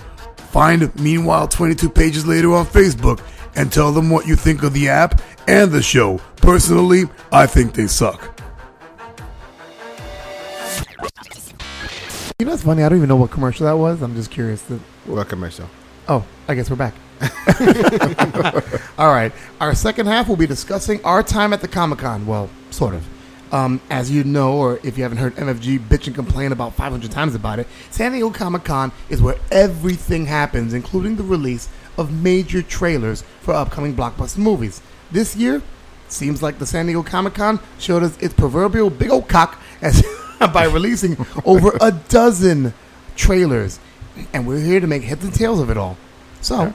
[0.51, 3.21] find Meanwhile 22 Pages Later on Facebook
[3.57, 6.19] and tell them what you think of the app and the show.
[6.37, 8.41] Personally, I think they suck.
[12.39, 12.85] You know what's funny?
[12.85, 14.01] I don't even know what commercial that was.
[14.01, 14.63] I'm just curious.
[14.69, 15.71] To, Welcome myself.
[16.09, 16.95] oh, I guess we're back.
[18.99, 19.33] All right.
[19.61, 22.27] Our second half will be discussing our time at the Comic Con.
[22.27, 23.07] Well, sort of.
[23.51, 27.11] Um, as you know, or if you haven't heard MFG bitch and complain about 500
[27.11, 32.13] times about it, San Diego Comic Con is where everything happens, including the release of
[32.13, 34.83] major trailers for upcoming blockbuster movies.
[35.11, 35.63] This year,
[36.09, 40.03] seems like the San Diego Comic Con showed us its proverbial big old cock as
[40.53, 42.75] by releasing over a dozen
[43.17, 43.81] trailers,
[44.33, 45.97] and we're here to make heads and tails of it all.
[46.41, 46.73] So,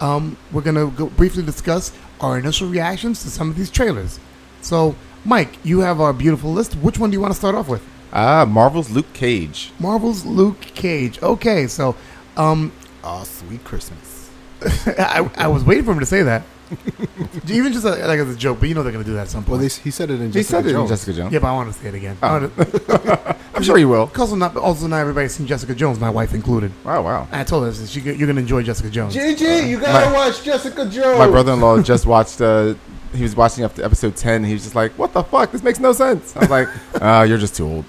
[0.00, 4.18] um, we're gonna briefly discuss our initial reactions to some of these trailers.
[4.62, 4.94] So,
[5.24, 6.74] Mike, you have our beautiful list.
[6.76, 7.82] Which one do you want to start off with?
[8.12, 9.72] Ah, Marvel's Luke Cage.
[9.78, 11.22] Marvel's Luke Cage.
[11.22, 11.94] Okay, so,
[12.36, 12.72] um,
[13.02, 14.30] Oh, sweet Christmas.
[14.86, 16.42] I, I was waiting for him to say that.
[17.48, 19.28] Even just uh like as a joke, but you know they're gonna do that at
[19.28, 19.50] some point.
[19.60, 20.90] Well, they, he said it in He Jessica said it in Jones.
[20.90, 21.32] Jessica Jones.
[21.32, 22.16] yeah, but I want to say it again.
[22.22, 22.26] Oh.
[22.26, 24.10] I wanna- I'm sure you will.
[24.16, 26.72] Also, not also not everybody's seen Jessica Jones, my wife included.
[26.84, 27.28] Wow, wow.
[27.32, 29.14] I told her she, you're gonna enjoy Jessica Jones.
[29.14, 31.18] JJ, you gotta watch Jessica Jones.
[31.18, 32.40] My brother-in-law just watched.
[32.40, 32.74] Uh,
[33.12, 34.44] he was watching up to episode ten.
[34.44, 35.50] He was just like, "What the fuck?
[35.50, 36.68] This makes no sense." I was like,
[37.02, 37.84] "Ah, you're just too old."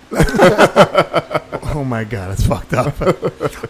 [1.73, 2.97] Oh my god, it's fucked up.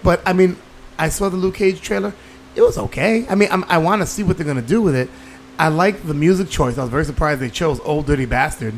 [0.03, 0.57] but I mean,
[0.97, 2.13] I saw the Luke Cage trailer.
[2.61, 3.25] It was okay.
[3.27, 5.09] I mean, I'm, I want to see what they're gonna do with it.
[5.57, 6.77] I like the music choice.
[6.77, 8.73] I was very surprised they chose "Old Dirty Bastard,"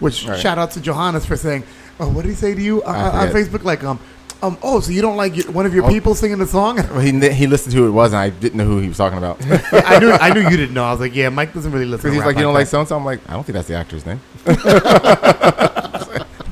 [0.00, 0.38] which Right.
[0.38, 1.62] shout out to Johannes for saying,
[2.00, 3.28] "Oh, what did he say to you uh, on.
[3.28, 4.00] Facebook?" Like, um,
[4.42, 5.88] um, oh, so you don't like your, one of your Oh.
[5.88, 6.78] people singing the song?
[6.90, 8.96] Well, he he listened to who it was, and I didn't know who he was
[8.96, 9.38] talking about.
[9.72, 10.84] I knew, I knew you didn't know.
[10.84, 12.10] I was like, yeah, Mike doesn't really listen.
[12.10, 12.96] To he's like, you don't like so and so.
[12.96, 14.20] I'm like, I don't think that's the actor's name.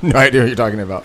[0.03, 1.05] no idea what you're talking about.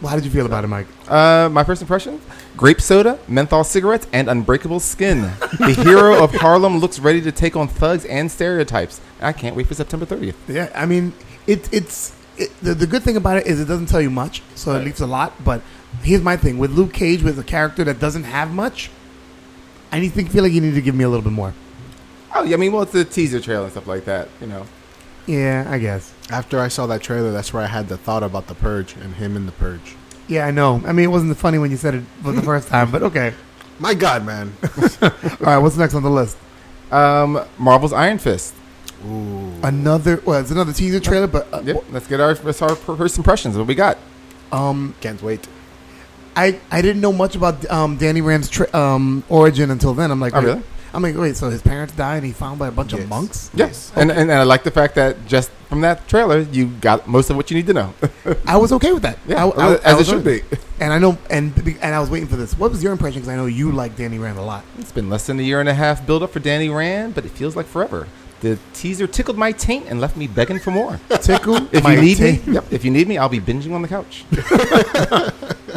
[0.00, 0.86] Well, how did you feel about it, Mike?
[1.08, 2.20] Uh, my first impression:
[2.56, 5.22] grape soda, menthol cigarettes, and unbreakable skin.
[5.58, 9.00] the hero of Harlem looks ready to take on thugs and stereotypes.
[9.20, 10.34] I can't wait for September 30th.
[10.48, 11.12] Yeah, I mean,
[11.46, 14.42] it, it's it, the, the good thing about it is it doesn't tell you much,
[14.54, 15.44] so it leaves a lot.
[15.44, 15.60] But
[16.02, 18.90] here's my thing with Luke Cage, with a character that doesn't have much.
[19.92, 21.52] I need think feel like you need to give me a little bit more.
[22.34, 24.28] Oh, yeah, I mean, well, it's a teaser trailer and stuff like that.
[24.40, 24.66] You know,
[25.26, 26.14] Yeah, I guess.
[26.30, 29.14] After I saw that trailer, that's where I had the thought about the Purge and
[29.16, 29.96] him in the Purge.
[30.28, 30.80] Yeah, I know.
[30.86, 33.34] I mean, it wasn't funny when you said it for the first time, but okay.
[33.80, 34.52] My God, man.
[35.02, 35.10] All
[35.40, 36.36] right, what's next on the list?
[36.92, 38.54] um, Marvel's Iron Fist.
[39.06, 39.52] Ooh.
[39.62, 40.20] Another.
[40.24, 43.56] Well, it's another teaser trailer, but uh, Yep, let's get our, let's our first impressions.
[43.56, 43.96] What we got?
[44.52, 45.48] um, Can't wait.
[46.36, 50.10] I I didn't know much about um Danny Rand's tra- um origin until then.
[50.12, 50.62] I'm like, Oh, really?
[50.92, 53.50] I'm like, wait, so his parents died and he found by a bunch of monks?
[53.54, 57.06] Yes, and, and and I like the fact that just from that trailer, you got
[57.06, 57.94] most of what you need to know.
[58.46, 59.18] I was okay with that.
[59.26, 60.42] Yeah, I, I- as I it should okay.
[60.50, 60.56] be.
[60.80, 62.58] And I know, and and I was waiting for this.
[62.58, 63.20] What was your impression?
[63.20, 64.64] Because I know you like Danny Rand a lot.
[64.78, 67.24] It's been less than a year and a half build up for Danny Rand, but
[67.24, 68.08] it feels like forever.
[68.40, 70.98] The teaser tickled my taint and left me begging for more.
[71.20, 71.68] Tickle.
[71.72, 72.46] If my you need taint.
[72.46, 72.64] me, yep.
[72.72, 74.24] If you need me, I'll be binging on the couch.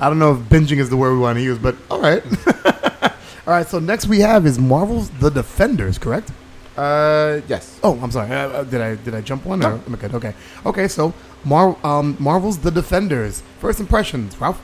[0.02, 2.24] I don't know if binging is the word we want to use, but all right.
[3.48, 3.68] all right.
[3.68, 6.32] So next we have is Marvel's The Defenders, correct?
[6.78, 7.80] Uh, yes.
[7.84, 8.32] Oh, I'm sorry.
[8.32, 9.60] Uh, uh, did I did I jump one?
[9.60, 9.70] No.
[9.70, 10.14] Or, am good?
[10.16, 10.34] Okay.
[10.66, 10.88] Okay.
[10.88, 11.14] So
[11.44, 13.44] Mar- um, Marvel's The Defenders.
[13.60, 14.62] First impressions, Ralph.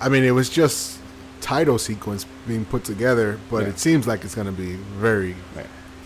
[0.00, 0.98] I mean, it was just
[1.40, 3.68] title sequence being put together, but Yeah.
[3.68, 5.36] it seems like it's going to be very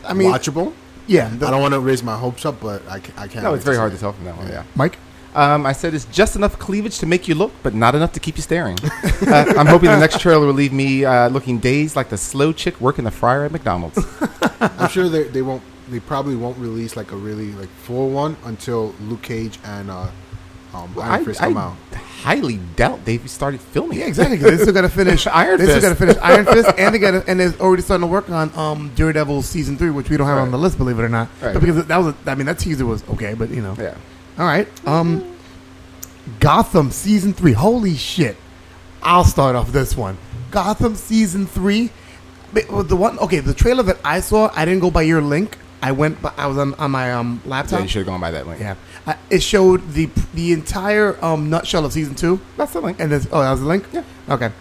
[0.06, 0.72] I mean, watchable.
[1.06, 1.28] yeah.
[1.28, 3.42] the- I don't want to raise my hopes up, but I, I can't.
[3.42, 3.96] No, it's very hard it.
[3.96, 4.48] to tell from that one.
[4.48, 4.64] Yeah.
[4.74, 4.98] Mike.
[5.34, 8.20] Um, I said it's just enough cleavage to make you look, but not enough to
[8.20, 8.76] keep you staring.
[9.26, 12.52] uh, I'm hoping the next trailer will leave me uh, looking dazed like the slow
[12.52, 13.98] chick working the fryer at McDonald's.
[14.60, 15.62] I'm sure they, they won't.
[15.88, 20.08] They probably won't release like a really like full one until Luke Cage and uh,
[20.72, 21.76] um, Iron I, Fist I come out.
[22.22, 23.98] highly doubt they've started filming.
[23.98, 24.36] Yeah, exactly.
[24.36, 25.68] they still got to finish Iron Fist.
[25.68, 28.12] They still got to finish Iron Fist, and they got and they're already starting to
[28.12, 31.02] work on um, Daredevil season three, which we don't have on the list, believe it
[31.02, 31.28] or not.
[31.40, 31.54] Right.
[31.54, 33.76] But because that was, a, I mean, that teaser was okay, but you know.
[33.78, 33.96] Yeah.
[34.40, 34.66] All right.
[34.88, 35.36] Um,
[36.38, 37.52] Gotham season three.
[37.52, 38.38] Holy shit!
[39.02, 40.16] I'll start off this one.
[40.50, 41.90] Gotham season three.
[42.54, 45.58] The one, okay, the trailer that I saw, I didn't go by your link.
[45.82, 47.78] I went, by, I was on, on my um, laptop.
[47.78, 48.60] Yeah, you should have gone by that link.
[48.60, 48.76] Yeah,
[49.06, 52.40] uh, it showed the the entire um, nutshell of season two.
[52.56, 52.98] That's the link.
[52.98, 53.84] And this, oh, that was the link.
[53.92, 54.04] Yeah.
[54.28, 54.52] Okay.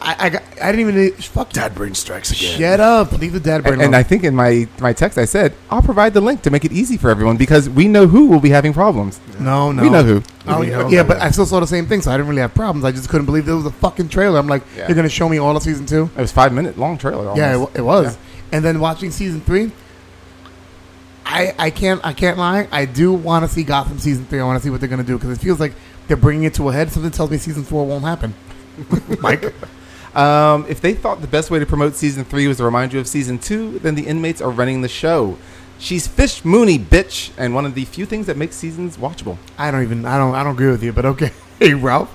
[0.00, 1.60] I I, got, I didn't even fuck you.
[1.60, 2.58] Dad brain strikes again.
[2.58, 3.12] Shut up.
[3.12, 4.00] Leave the dad brain And, and alone.
[4.00, 6.72] I think in my, my text I said I'll provide the link to make it
[6.72, 9.20] easy for everyone because we know who will be having problems.
[9.40, 9.82] no, no.
[9.82, 10.22] We know who.
[10.46, 11.08] Oh, We yeah, know yeah, who.
[11.08, 12.84] but I still saw the same thing, so I didn't really have problems.
[12.84, 14.38] I just couldn't believe there was a fucking trailer.
[14.38, 14.86] I'm like, Yeah.
[14.88, 16.10] you're gonna show me all of season two?
[16.16, 17.18] It was five minute long trailer.
[17.28, 17.38] Almost.
[17.38, 18.14] Yeah, it, wa- it was.
[18.14, 18.20] Yeah.
[18.52, 19.72] And then watching season three,
[21.24, 22.68] I I can't I can't lie.
[22.70, 24.40] I do want to see Gotham season three.
[24.40, 25.72] I want to see what they're gonna do because it feels like
[26.06, 26.92] they're bringing it to a head.
[26.92, 28.34] Something tells me season four won't happen.
[29.20, 29.52] Mike,
[30.16, 32.98] Um, if they thought the best way to promote season three was to remind you
[32.98, 35.36] of season two, then the inmates are running the show.
[35.78, 39.36] She's Fish Mooney, bitch, and one of the few things that makes seasons watchable.
[39.58, 41.32] I don't even I don't I don't agree with you, but okay.
[41.58, 42.14] Hey, Ralph.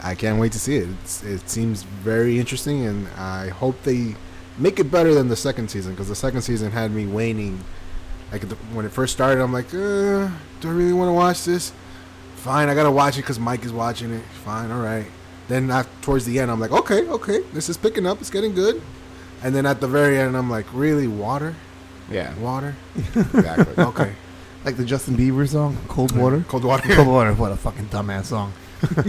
[0.00, 0.88] I can't wait to see it.
[1.02, 4.14] It's, it seems very interesting, and I hope they
[4.56, 7.64] make it better than the second season because the second season had me waning.
[8.30, 10.30] Like the, when it first started, I'm like, uh,
[10.60, 11.72] do I really want to watch this?
[12.36, 14.22] Fine, I gotta watch it because Mike is watching it.
[14.44, 15.06] Fine, all right.
[15.48, 18.20] Then af towards the end, I'm like, okay, okay, this is picking up.
[18.20, 18.80] It's getting good.
[19.42, 21.54] And then at the very end, I'm like, really, water,
[22.10, 22.74] Yeah, water?
[23.14, 23.74] exactly.
[23.84, 24.12] Okay,
[24.64, 26.44] Like the Justin Bieber song, Cold Water.
[26.48, 26.94] cold water.
[26.94, 28.52] Cold Water, what a fucking dumbass song.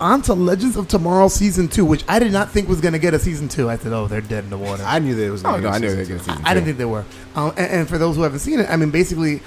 [0.00, 3.14] On to Legends of Tomorrow season two, which I did not think was gonna get
[3.14, 3.70] a season two.
[3.70, 4.82] I said, oh, they're dead in the water.
[4.84, 5.42] I knew that was.
[5.42, 6.08] Oh gonna no, I knew they were two.
[6.08, 7.04] going to season I didn't think they were.
[7.34, 9.40] Um, and, and for those who haven't seen it, I mean, basically,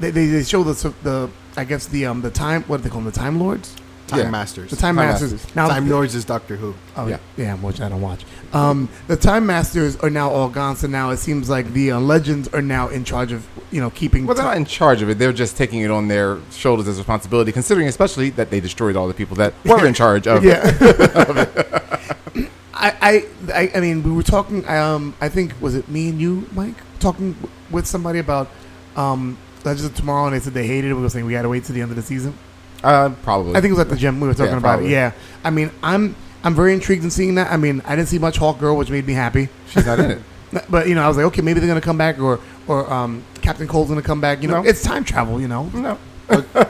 [0.00, 2.88] they, they, they show the the I guess the um the time what do they
[2.88, 3.76] call them the Time Lords
[4.06, 4.30] Time Yeah.
[4.30, 4.70] Masters.
[4.70, 5.32] The Time, Time Masters.
[5.32, 5.56] Masters.
[5.56, 6.74] Now, Time Lords is Doctor Who.
[6.96, 7.18] Oh Yeah.
[7.36, 8.24] yeah, which I don't watch.
[8.52, 12.00] Um, the Time Masters are now all gone, so now it seems like the uh,
[12.00, 14.26] Legends are now in charge of you know keeping.
[14.26, 15.18] Well, they're not in charge of it.
[15.18, 19.08] They're just taking it on their shoulders as responsibility, considering especially that they destroyed all
[19.08, 20.44] the people that were in charge of.
[20.44, 20.48] It.
[20.48, 21.90] Yeah.
[22.76, 24.68] I, I, I, I mean, we were talking.
[24.68, 27.34] Um, I think was it me and you, Mike, talking
[27.70, 28.50] with somebody about
[28.96, 30.94] um, Legends of Tomorrow, and they said they hated it.
[30.94, 32.36] We were saying we had to wait to the end of the season.
[32.84, 33.52] Uh, probably.
[33.56, 34.90] I think it was at the gym we were talking Yeah, about it.
[34.90, 35.12] Yeah.
[35.42, 37.50] I mean, I'm I'm very intrigued in seeing that.
[37.50, 39.48] I mean, I didn't see much Hawk Girl, which made me happy.
[39.68, 40.22] she's not in it.
[40.70, 43.24] But you know, I was like, okay, maybe they're gonna come back, or or um,
[43.42, 44.40] Captain Cold's gonna come back.
[44.40, 44.68] You know, No.
[44.68, 45.40] it's time travel.
[45.40, 45.98] You know, No,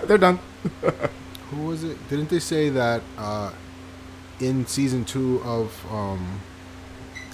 [0.06, 0.38] they're done.
[1.50, 1.98] Who was it?
[2.08, 3.50] Didn't they say that uh,
[4.40, 6.40] in season two of um,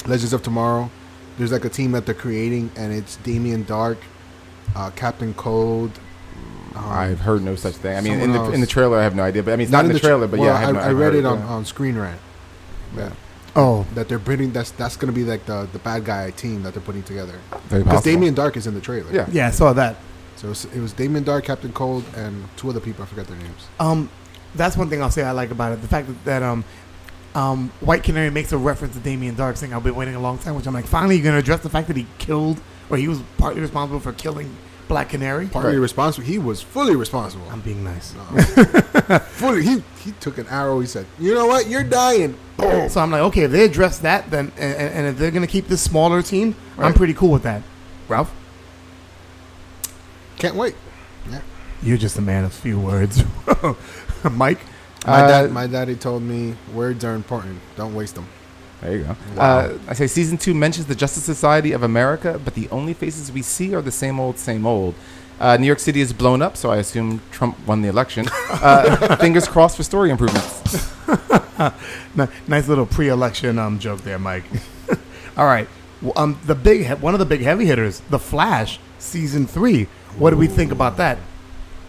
[0.06, 0.90] Legends of Tomorrow,
[1.38, 3.98] there's like a team that they're creating, and it's Damien Dark,
[4.74, 5.92] uh, Captain Cold.
[6.74, 7.96] Um, I've heard no such thing.
[7.96, 8.54] I mean, in the else.
[8.54, 9.42] in the trailer, I have no idea.
[9.42, 10.26] But I mean, it's not, in the, tra- trailer.
[10.28, 11.46] But well, yeah, I, have no, I, I've read heard it on, yeah.
[11.46, 12.20] on Screen Rant.
[12.96, 13.12] Yeah.
[13.56, 16.74] oh, That they're putting that's that's gonna be like the, the bad guy team that
[16.74, 17.38] they're putting together.
[17.50, 18.02] Because possible.
[18.02, 19.12] Damien Dark is in the trailer.
[19.12, 19.28] Yeah.
[19.30, 19.96] yeah, I saw that.
[20.36, 23.02] So it was, it was Damien Dark, Captain Cold, and two other people.
[23.04, 23.68] I forget their names.
[23.78, 24.10] Um,
[24.54, 25.82] that's one thing I'll say I like about it.
[25.82, 26.64] The fact that, that um,
[27.34, 30.38] um, White Canary makes a reference to Damien Dark, saying I've been waiting a long
[30.38, 30.54] time.
[30.54, 33.20] Which I'm like, finally, you're gonna address the fact that he killed, or he was
[33.38, 34.56] partly responsible for killing
[34.90, 35.46] Black Canary.
[35.46, 35.80] Partly Right.
[35.80, 36.26] responsible.
[36.26, 37.46] He was fully responsible.
[37.50, 38.12] I'm being nice.
[39.38, 39.62] fully.
[39.62, 40.80] He he took an arrow.
[40.80, 41.68] He said, "You know what?
[41.68, 42.88] You're dying." Boom.
[42.90, 45.46] So I'm like, okay, if they address that, then and, and and if they're gonna
[45.46, 47.62] keep this smaller team, I'm pretty cool with that.
[48.08, 48.32] Ralph,
[50.38, 50.74] Can't wait.
[51.30, 51.40] Yeah.
[51.82, 53.22] you're just a man of few words.
[54.30, 54.58] Mike,
[55.06, 57.60] My Uh, dad, my daddy told me words are important.
[57.76, 58.26] Don't waste them.
[58.80, 59.16] There you go.
[59.36, 59.58] Wow.
[59.58, 63.30] Uh, I say season two mentions the Justice Society of America, but the only faces
[63.30, 64.94] we see are the same old, same old.
[65.38, 68.26] Uh, New York City is blown up, so I assume Trump won the election.
[68.62, 70.60] Uh, fingers crossed for story improvements.
[72.46, 74.44] Nice little pre-election um joke there, Mike.
[75.36, 75.68] All right,
[76.02, 79.84] Well, um, the big he- one of the big heavy hitters, The Flash, season three.
[80.18, 81.18] What do we think about that,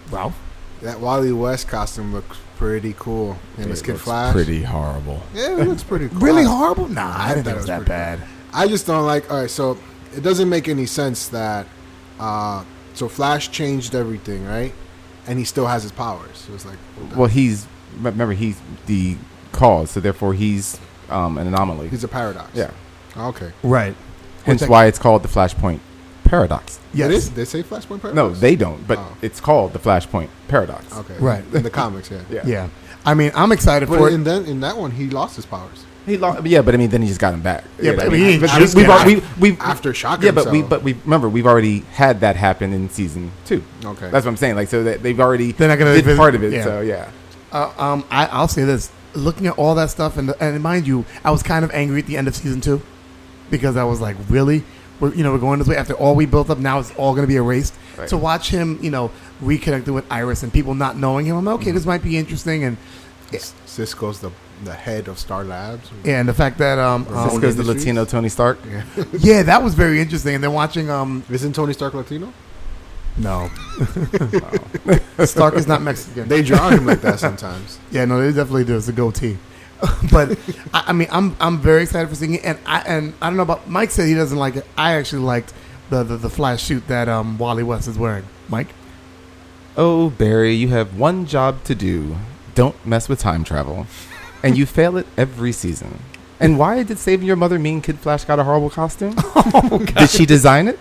[0.10, 0.38] Ralph?
[0.82, 3.38] That Wally West costume looks pretty cool.
[3.58, 4.34] And his It Kid looks Flash.
[4.34, 5.22] Pretty horrible.
[5.34, 6.20] Yeah, it looks pretty cool.
[6.20, 6.88] Really horrible?
[6.88, 8.20] Nah, I, I didn't think it it was was that pretty bad.
[8.54, 9.32] I just don't like.
[9.32, 9.78] All right, so
[10.16, 11.66] it doesn't make any sense that.
[12.20, 14.74] Uh, so Flash changed everything, right?
[15.28, 16.38] And he still has his powers.
[16.38, 16.78] So it's like,
[17.16, 17.68] Well, he's
[18.00, 19.18] remember he's the
[19.52, 21.88] cause, so therefore he's um, an anomaly.
[21.90, 22.50] he's a paradox.
[22.54, 22.72] yeah.
[23.18, 23.52] Okay.
[23.64, 23.96] Right.
[24.46, 25.80] Hence why it's called the Flashpoint
[26.32, 26.80] paradox.
[26.94, 27.10] Yes.
[27.12, 27.30] It is.
[27.32, 28.16] They say Flashpoint paradox.
[28.16, 29.18] No, they don't, but Oh.
[29.22, 30.86] it's called the Flashpoint paradox.
[30.98, 31.16] Okay.
[31.20, 31.44] Right.
[31.54, 32.22] In the comics, yeah.
[32.32, 32.42] Yeah.
[32.46, 32.68] Yeah.
[33.06, 34.14] I mean, I'm excited But for it.
[34.14, 36.90] in then in that one, he lost his powers He lost, yeah, but I mean,
[36.90, 37.64] then he just got him back.
[37.80, 39.08] Yeah, You but know, I mean, he but just we've, got- al-
[39.40, 42.72] we, we, after shocking yeah, but we, but we remember we've already had that happen
[42.74, 43.62] in season two.
[43.86, 44.10] Okay.
[44.10, 44.56] That's what I'm saying.
[44.56, 46.54] Like, so that they've already They're not gonna did visit- part of it.
[46.54, 46.64] yeah.
[46.64, 47.10] So yeah,
[47.52, 51.04] Uh, um, I, I'll say this: looking at all that stuff, and and mind you,
[51.26, 52.82] I was kind of angry at the end of season two
[53.52, 54.64] because I was like, really,
[55.02, 56.60] we're you know we're going this way after all we built up.
[56.60, 57.74] Now it's all going to be erased.
[57.98, 58.08] Right.
[58.10, 61.56] To watch him, you know, reconnected with Iris and people not knowing him, I'm like,
[61.56, 61.62] Mm-hmm.
[61.64, 62.78] okay, this might be interesting, and
[63.66, 64.32] Cisco's the
[64.64, 65.90] the head of Star Labs.
[66.06, 68.60] and the fact that um, um, Cisco's the Latino Tony Stark.
[68.70, 68.84] Yeah.
[69.14, 70.36] yeah, that was very interesting.
[70.36, 72.32] And then watching um, Isn't Tony Stark Latino?
[73.18, 73.50] no,
[75.26, 76.28] Stark is not Mexican.
[76.30, 77.80] They draw him like that sometimes.
[77.92, 78.78] Yeah, no, they definitely do.
[78.78, 79.38] It's a goatee.
[80.12, 80.38] but
[80.74, 83.38] I, I mean, I'm I'm very excited for seeing it, and I and I don't
[83.38, 84.66] know about Mike said he doesn't like it.
[84.78, 85.54] I actually liked
[85.90, 88.26] the the, the flash suit that um, Wally West is wearing.
[88.48, 88.68] Mike,
[89.78, 92.18] Oh, Barry, you have one job to do.
[92.56, 93.88] Don't mess with time travel,
[94.44, 96.00] and you fail it every season.
[96.40, 99.16] And why did saving your mother mean Kid Flash got a horrible costume?
[99.96, 100.80] did she design it?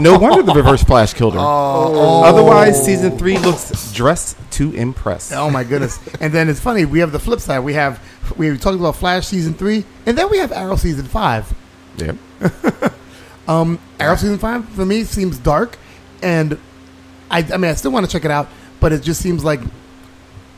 [0.00, 1.40] No wonder the Reverse Flash killed her.
[1.40, 5.32] Otherwise, season three looks dressed to impress.
[5.32, 5.98] oh my goodness!
[6.20, 6.84] and then it's funny.
[6.84, 7.60] We have the flip side.
[7.60, 8.00] We have
[8.36, 11.52] we talked about Flash season three, and then we have Arrow season five.
[11.96, 12.12] Yeah.
[13.48, 15.76] Um, Arrow season five for me seems dark,
[16.22, 16.56] and
[17.28, 18.48] I I mean I still want to check it out,
[18.78, 19.60] but it just seems like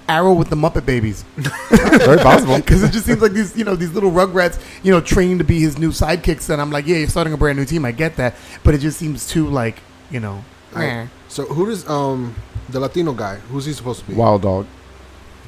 [0.08, 1.22] Arrow with the Muppet Babies.
[1.70, 2.56] Very possible.
[2.64, 5.44] because it just seems like these, you know, these little Rugrats, you know, training to
[5.44, 7.84] be his new sidekicks, and I'm like, yeah, you're starting a brand new team.
[7.84, 9.78] I get that, but it just seems too like,
[10.10, 10.44] you know,
[10.74, 12.34] I- so who does um
[12.68, 13.36] the Latino guy?
[13.50, 14.14] Who's he supposed to be?
[14.14, 14.66] Wild Dog.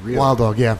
[0.02, 0.18] Really?
[0.18, 0.58] Wild Dog.
[0.58, 0.78] Yeah,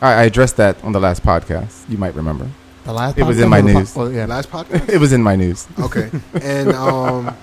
[0.00, 1.88] I, I addressed that on the last podcast.
[1.88, 2.48] You might remember.
[2.84, 3.18] the last.
[3.18, 3.96] It was in my or the po- news.
[3.96, 4.88] well, yeah, Last podcast.
[4.88, 5.66] It was in my news.
[5.80, 6.10] okay.
[6.42, 7.34] And um,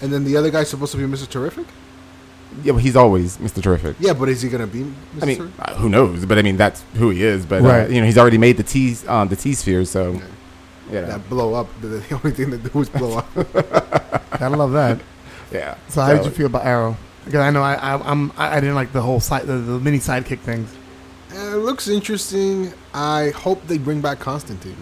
[0.00, 1.28] and then the other guy's supposed to be Mr.
[1.28, 1.66] Terrific.
[2.62, 3.62] Yeah, but he's always Mr.
[3.62, 3.96] Terrific.
[4.00, 4.80] Yeah, but is he gonna be?
[4.80, 5.22] Mr.
[5.22, 6.24] I mean, uh, who knows?
[6.24, 7.44] But I mean, that's who he is.
[7.44, 7.84] But Right.
[7.84, 9.84] uh, you know, he's already made the T um, the T sphere.
[9.84, 10.24] So Okay.
[10.92, 11.68] yeah, that blow up.
[11.82, 13.32] The, the only thing that do is blow up.
[14.38, 15.00] gotta love that.
[15.52, 15.76] yeah.
[15.88, 16.96] So how did you feel about Arrow?
[17.24, 19.78] Because I know I, I I'm I I didn't like the whole side the, the
[19.80, 20.72] mini sidekick things.
[21.32, 22.72] It looks interesting.
[22.94, 24.76] I hope they bring back Constantine.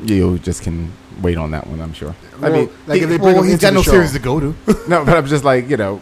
[0.00, 0.90] You just can
[1.22, 2.16] wait on that one, I'm sure.
[2.42, 3.90] I Well, mean, like if they bring well, him he's into got the no show.
[3.92, 4.54] series to go to.
[4.88, 6.00] no, but I'm just like, you know,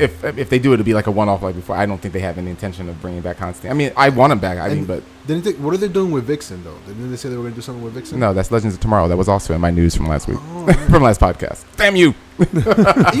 [0.00, 1.76] if if they do it, it'll be like a one-off like before.
[1.76, 3.70] I don't think they have any intention of bringing back Constantine.
[3.70, 4.58] I mean, I want him back.
[4.58, 6.76] I mean, but Didn't they, what are they doing with Vixen though?
[6.86, 8.18] Didn't they say they were going to do something with Vixen?
[8.20, 9.08] no, that's Legends of Tomorrow.
[9.08, 11.64] That was also in my news from last week, Oh, from last podcast.
[11.76, 12.14] Damn you!
[12.38, 12.46] you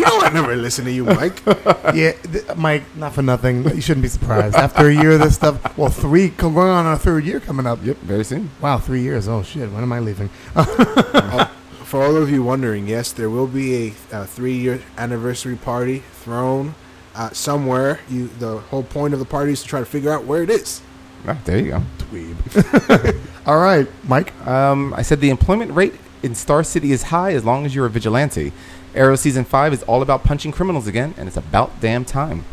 [0.04, 1.42] know I never listen to you, Mike.
[1.94, 3.64] yeah, th- Mike, not for nothing.
[3.64, 4.54] You shouldn't be surprised.
[4.56, 7.66] After a year of this stuff, well, three, co- going on our third year coming
[7.66, 7.78] up.
[7.82, 8.50] Yep, very soon.
[8.60, 9.26] Wow, three years.
[9.26, 9.70] Oh, shit.
[9.72, 10.28] When am I leaving?
[10.54, 11.50] Oh,
[11.86, 16.74] For all of you wondering, yes, there will be a, uh three-year anniversary party thrown
[17.14, 18.00] uh, somewhere.
[18.10, 20.50] You, the whole point of the party is to try to figure out where it
[20.50, 20.80] is.
[21.26, 21.82] Ah, there you go.
[21.98, 23.16] Dweeb.
[23.46, 24.34] All right, Mike.
[24.46, 27.86] Um, I said the employment rate in Star City is high as long as you're
[27.86, 28.52] a vigilante.
[28.94, 32.44] Arrow season five is all about punching criminals again, and it's about damn time.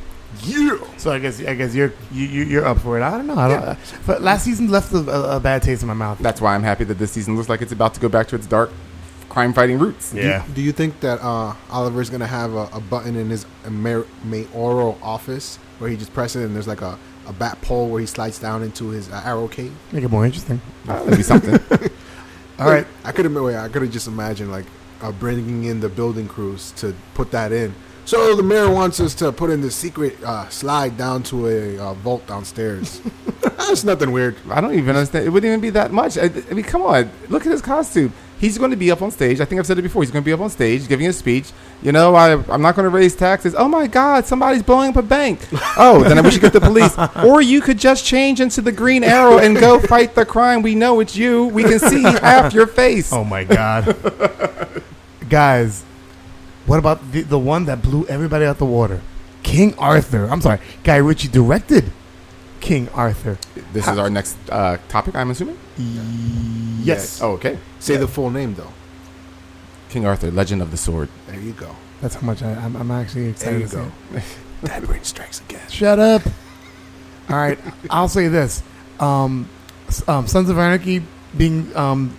[0.43, 0.77] Yeah.
[0.97, 3.01] So I guess I guess you're you, you- you're up for it.
[3.03, 3.35] I don't know.
[3.37, 3.75] I don't, uh,
[4.05, 6.19] but last season left a, a, a bad taste in my mouth.
[6.19, 8.35] That's why I'm happy that this season looks like it's about to go back to
[8.35, 8.71] its dark
[9.33, 10.13] crime-fighting roots.
[10.13, 10.45] Yeah.
[10.53, 14.05] Do you think that uh, Oliver's going to have a, a button in his mayor,
[14.23, 17.99] mayoral office where he just presses it and there's like a, a bat pole where
[17.99, 19.73] he slides down into his uh, arrow cave?
[19.91, 20.61] Make it more interesting.
[20.87, 21.59] Uh, that'd be something.
[22.59, 22.85] All right.
[23.03, 24.65] I could have I could have just imagined like
[25.01, 27.73] uh, bringing in the building crews to put that in.
[28.05, 31.79] So the mayor wants us to put in the secret uh, slide down to a
[31.79, 33.01] uh, vault downstairs.
[33.41, 34.35] That's nothing weird.
[34.49, 35.25] I don't even understand.
[35.25, 36.17] It wouldn't even be that much.
[36.17, 37.09] I, I mean, come on.
[37.29, 38.13] Look at his costume.
[38.43, 39.39] He's going to be up on stage.
[39.39, 40.01] I think I've said it before.
[40.01, 41.53] He's going to be up on stage giving a speech.
[41.81, 43.55] You know, I, I'm not going to raise taxes.
[43.57, 45.39] Oh my God, somebody's blowing up a bank.
[45.77, 46.93] Oh, then we should get the police.
[47.25, 50.61] Or you could just change into the green arrow and go fight the crime.
[50.61, 51.45] We know it's you.
[51.45, 53.13] We can see half your face.
[53.13, 53.95] Oh my god.
[55.29, 55.83] Guys,
[56.65, 58.99] what about the the one that blew everybody out the water?
[59.41, 60.25] King Arthur.
[60.25, 60.59] I'm sorry.
[60.83, 61.91] Guy Ritchie directed
[62.63, 63.37] King Arthur.
[63.73, 65.57] This is our next uh, topic, I'm assuming?
[66.81, 67.21] Yes.
[67.21, 67.59] Oh, okay.
[67.79, 68.71] Say the full name though.
[69.89, 71.09] King Arthur, Legend of the Sword.
[71.27, 71.75] There you go.
[71.99, 73.91] That's how much I, I'm, I'm actually There excited you to go.
[74.17, 74.23] it.
[74.63, 75.67] That brain strikes again.
[75.69, 76.21] Shut up.
[77.29, 77.59] All right.
[77.89, 78.63] I'll say this.
[78.97, 79.49] Um,
[79.89, 81.03] s- um, Sons of Anarchy
[81.37, 82.15] being um,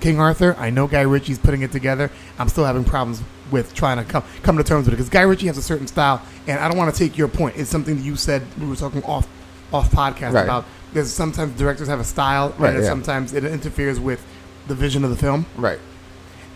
[0.00, 2.10] King Arthur, I know Guy Ritchie's putting it together.
[2.38, 5.20] I'm still having problems with trying to come come to terms with it because Guy
[5.22, 7.56] Ritchie has a certain style, and I don't want to take your point.
[7.58, 9.28] It's something that you said we were talking off
[9.74, 10.44] off podcast Right.
[10.44, 10.64] about.
[10.92, 12.88] because sometimes directors have a style, Right, and yeah.
[12.88, 14.24] sometimes it interferes with
[14.68, 15.44] the vision of the film.
[15.56, 15.80] Right,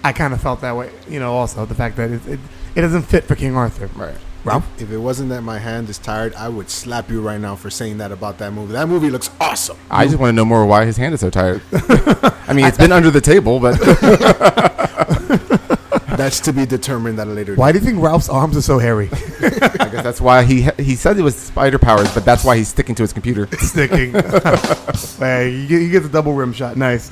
[0.04, 1.34] I kind of felt that way, you know.
[1.34, 2.40] Also, the fact that it, it,
[2.76, 3.90] it doesn't fit for King Arthur.
[3.96, 4.14] right.
[4.44, 7.56] Ralph, If it wasn't that my hand is tired, I would slap you right now
[7.56, 8.72] for saying that about that movie.
[8.72, 9.76] That movie looks awesome.
[9.90, 11.60] I just want to know more why his hand is so tired.
[11.72, 13.76] I mean, it's been under the table, but
[16.18, 17.78] That's to be determined at a later why date.
[17.78, 19.08] do you think Ralph's arms are so hairy?
[19.12, 22.66] I guess that's why he he said it was spider powers, but that's why he's
[22.66, 23.46] sticking to his computer.
[23.58, 24.12] sticking.
[25.18, 26.76] hey, you get, you get the double rim shot.
[26.76, 27.08] Nice.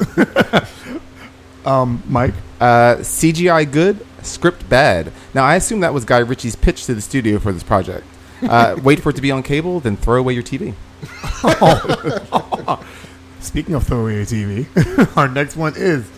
[1.65, 2.35] um, Mike.
[2.61, 5.13] Uh, CGI good, script bad.
[5.35, 8.05] Now I assume that was Guy Ritchie's pitch to the studio for this project.
[8.43, 10.75] Uh, wait for it to be on cable, then throw away your TV.
[13.39, 16.11] Speaking of throwaway TV, our next one is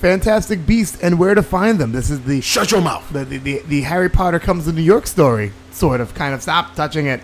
[0.00, 1.92] Fantastic Beasts and Where to Find Them.
[1.92, 3.08] This is the Shut your mouth.
[3.12, 6.42] the, the, the, the Harry Potter comes to New York story, sort of, kind of.
[6.42, 7.20] Stop touching it.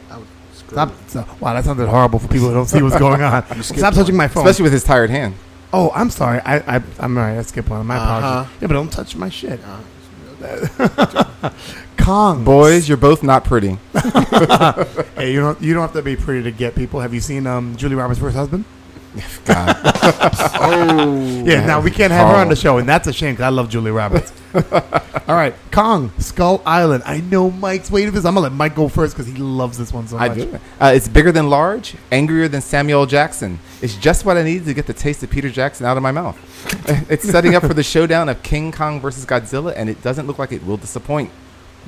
[0.68, 0.92] Stop.
[1.08, 3.62] So, wow, that sounded horrible for people who don't see what's going on.
[3.62, 4.46] Stop touching my phone.
[4.46, 5.34] Especially with his tired hand.
[5.74, 6.40] oh, I'm sorry.
[6.40, 7.38] I, I, I'm all right.
[7.38, 7.86] I skipped one.
[7.86, 8.24] My apologies.
[8.24, 8.50] Uh-huh.
[8.62, 9.60] Yeah, but don't touch my shit.
[11.98, 12.42] Kong.
[12.44, 13.78] Boys, you're both not pretty.
[15.14, 16.98] Hey, you don't you don't have to be pretty to get people.
[17.00, 18.64] Have you seen um, Julie Roberts' first husband?
[19.44, 19.76] God.
[20.64, 21.42] Oh.
[21.44, 22.54] Yeah, now we can't have her on the Oh.
[22.54, 24.32] show, and that's a shame because I love Julie Roberts.
[24.54, 27.02] All right, Kong, Skull Island.
[27.06, 28.24] I know Mike's waiting for this.
[28.24, 30.38] I'm gonna let Mike go first because he loves this one so I much.
[30.38, 30.58] do.
[30.80, 33.58] Uh, it's bigger than large, angrier than Samuel Jackson.
[33.80, 36.12] It's just what I needed to get the taste of Peter Jackson out of my
[36.12, 36.36] mouth.
[37.10, 40.38] it's setting up for the showdown of King Kong versus Godzilla, and it doesn't look
[40.38, 41.30] like it will disappoint.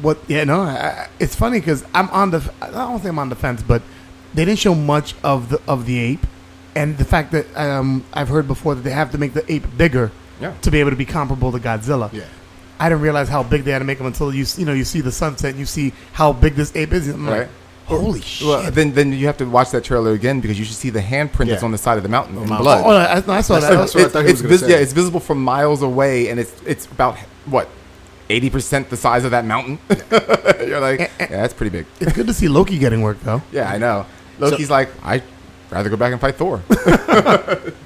[0.00, 0.18] What?
[0.26, 0.62] Yeah, no.
[0.62, 2.52] I, I, it's funny because I'm on the.
[2.60, 3.82] I don't think I'm on the fence, but
[4.32, 6.26] they didn't show much of the of the ape,
[6.74, 9.64] and the fact that um, I've heard before that they have to make the ape
[9.76, 10.10] bigger
[10.40, 10.54] Yeah.
[10.62, 12.12] to be able to be comparable to Godzilla.
[12.12, 12.24] Yeah.
[12.78, 14.84] I didn't realize how big they had to make them until you you know you
[14.84, 17.08] see the sunset and you see how big this ape is.
[17.08, 17.48] I'm like, Right.
[17.86, 18.46] holy shit!
[18.48, 21.00] Well, then, then you have to watch that trailer again because you should see the
[21.00, 22.82] handprint that's on the side of the mountain in blood.
[22.84, 23.70] oh, I, no, I saw that.
[23.70, 24.70] That's what I thought it's vis- say.
[24.70, 27.16] yeah, it's visible from miles away, and it's it's about
[27.46, 27.68] what
[28.30, 29.78] eighty percent the size of that mountain.
[30.66, 31.86] You're like, yeah, that's pretty big.
[32.00, 33.40] It's good to see Loki getting work though.
[33.52, 34.06] Yeah, I know.
[34.40, 35.22] Loki's like, I'd
[35.74, 36.62] rather go back and fight Thor.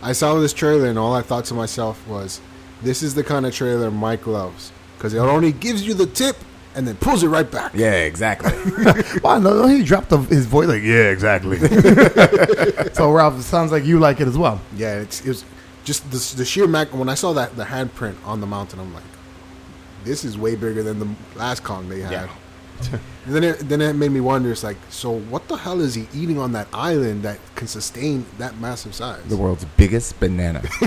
[0.03, 2.41] I saw this trailer and all I thought to myself was,
[2.83, 6.37] "This is the kind of trailer Mike loves because it only gives you the tip
[6.75, 7.73] and then pulls it right back.
[7.75, 8.53] Yeah, exactly.
[9.23, 11.59] Wow, no, no, he dropped the, his voice like, yeah, exactly.
[12.93, 14.61] so Ralph, it sounds like you like it as well.
[14.77, 15.45] Yeah, it's it was
[15.85, 16.93] just the, the sheer mag.
[16.93, 19.03] When I saw that the handprint on the mountain, I'm like,
[20.05, 22.13] this is way bigger than the last Kong they had.
[22.13, 22.29] Yeah.
[22.91, 23.01] And
[23.35, 24.51] then it, then it made me wonder.
[24.51, 28.25] It's like, so what the hell is he eating on that island that can sustain
[28.39, 29.23] that massive size?
[29.25, 30.61] the world's biggest banana.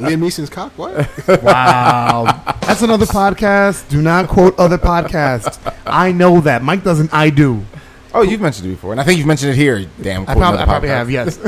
[0.00, 0.72] Liam Neeson's cock.
[0.76, 1.08] What?
[1.42, 3.88] Wow, that's another podcast.
[3.88, 5.58] Do not quote other podcasts.
[5.86, 7.12] I know that Mike doesn't.
[7.14, 7.64] I do.
[8.12, 9.86] Oh, you've mentioned it before, and I think you've mentioned it here.
[10.00, 11.10] Damn, I quote probably, I probably have.
[11.10, 11.38] Yes.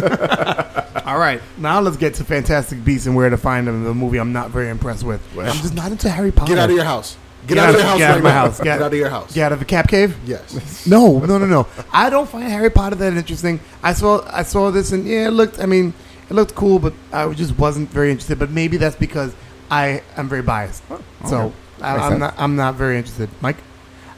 [1.04, 3.84] All right, now let's get to Fantastic Beasts and where to find them.
[3.84, 5.20] The movie I'm not very impressed with.
[5.36, 6.54] I'm just not into Harry Potter.
[6.54, 7.16] Get out of your house.
[7.46, 7.98] Get, out, of your house.
[7.98, 8.40] Get out right of my now.
[8.40, 8.60] house.
[8.60, 9.34] Get, out of your house.
[9.34, 10.16] Get out of the Cap Cave.
[10.24, 10.86] Yes.
[10.86, 11.66] No, no, no, no.
[11.92, 13.60] I don't find Harry Potter that interesting.
[13.82, 15.60] I saw I saw this and yeah, it looked.
[15.60, 15.94] I mean,
[16.28, 18.38] it looked cool, but I just wasn't very interested.
[18.38, 19.34] But maybe that's because
[19.70, 20.82] I am very biased.
[21.26, 21.54] So okay.
[21.80, 22.34] I, i'm not.
[22.36, 23.28] I'm not very interested.
[23.40, 23.56] Mike.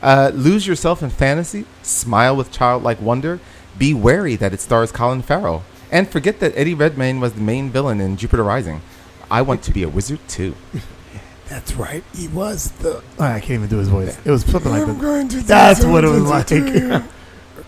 [0.02, 3.40] Uh, lose yourself in fantasy, smile with childlike wonder,
[3.78, 7.70] be wary that it stars Colin Farrell, and forget that Eddie Redmayne was the main
[7.70, 8.82] villain in Jupiter Rising.
[9.30, 10.54] I want to be a wizard too.
[11.48, 12.02] That's right.
[12.14, 13.02] He was the.
[13.18, 14.18] Oh, I can't even do his voice.
[14.24, 15.00] It was something like I'm that.
[15.00, 16.72] going to do That's what it was something like.
[16.74, 17.04] to you.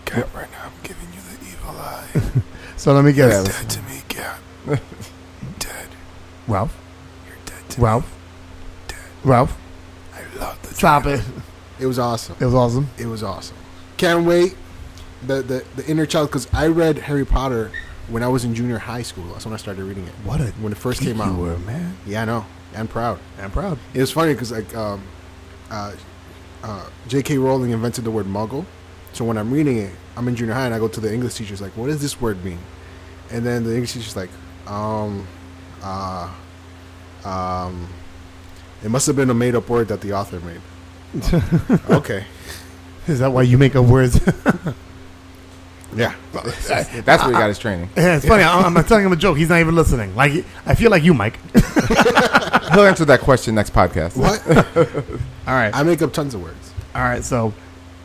[0.05, 2.41] Cap, right now I'm giving you the evil eye.
[2.77, 3.43] So let me guess.
[3.43, 4.39] Dead to me, Cap.
[5.59, 5.87] Dead.
[6.47, 6.77] Ralph.
[7.25, 8.17] You're dead to Ralph.
[9.23, 9.57] Ralph.
[10.13, 11.21] I love the Stop it.
[11.79, 12.35] It was awesome.
[12.39, 12.89] It was awesome.
[12.99, 13.57] It was awesome.
[13.97, 14.55] Can't wait.
[15.25, 17.71] The the, the inner child because I read Harry Potter
[18.09, 19.25] when I was in junior high school.
[19.33, 20.13] That's when I started reading it.
[20.23, 21.31] What a when it first geek came out.
[21.35, 21.97] you were, man.
[22.05, 22.45] Yeah, I know.
[22.75, 23.19] I'm proud.
[23.39, 23.77] I'm proud.
[23.93, 25.01] It was funny because like um,
[25.71, 25.95] uh,
[26.63, 27.37] uh, J.K.
[27.37, 28.65] Rowling invented the word Muggle.
[29.13, 31.35] So when I'm reading it, I'm in junior high and I go to the English
[31.35, 32.59] teacher's like, "What does this word mean?"
[33.31, 34.29] And then the English teacher's like,
[34.67, 35.27] "Um,
[35.81, 36.29] uh,
[37.25, 37.87] um,
[38.83, 40.61] it must have been a made-up word that the author made."
[41.89, 42.25] okay.
[43.07, 44.19] Is that why you make up words?
[45.95, 46.13] Yeah.
[46.33, 47.89] That's where he got his training.
[47.95, 48.43] yeah, it's funny.
[48.43, 49.37] I'm, I'm telling him a joke.
[49.37, 50.15] He's not even listening.
[50.15, 51.39] Like I feel like you, Mike.
[51.53, 54.17] He'll answer that question next podcast.
[54.17, 54.45] What?
[55.47, 55.73] All right.
[55.73, 56.73] I make up tons of words.
[56.93, 57.53] All right, so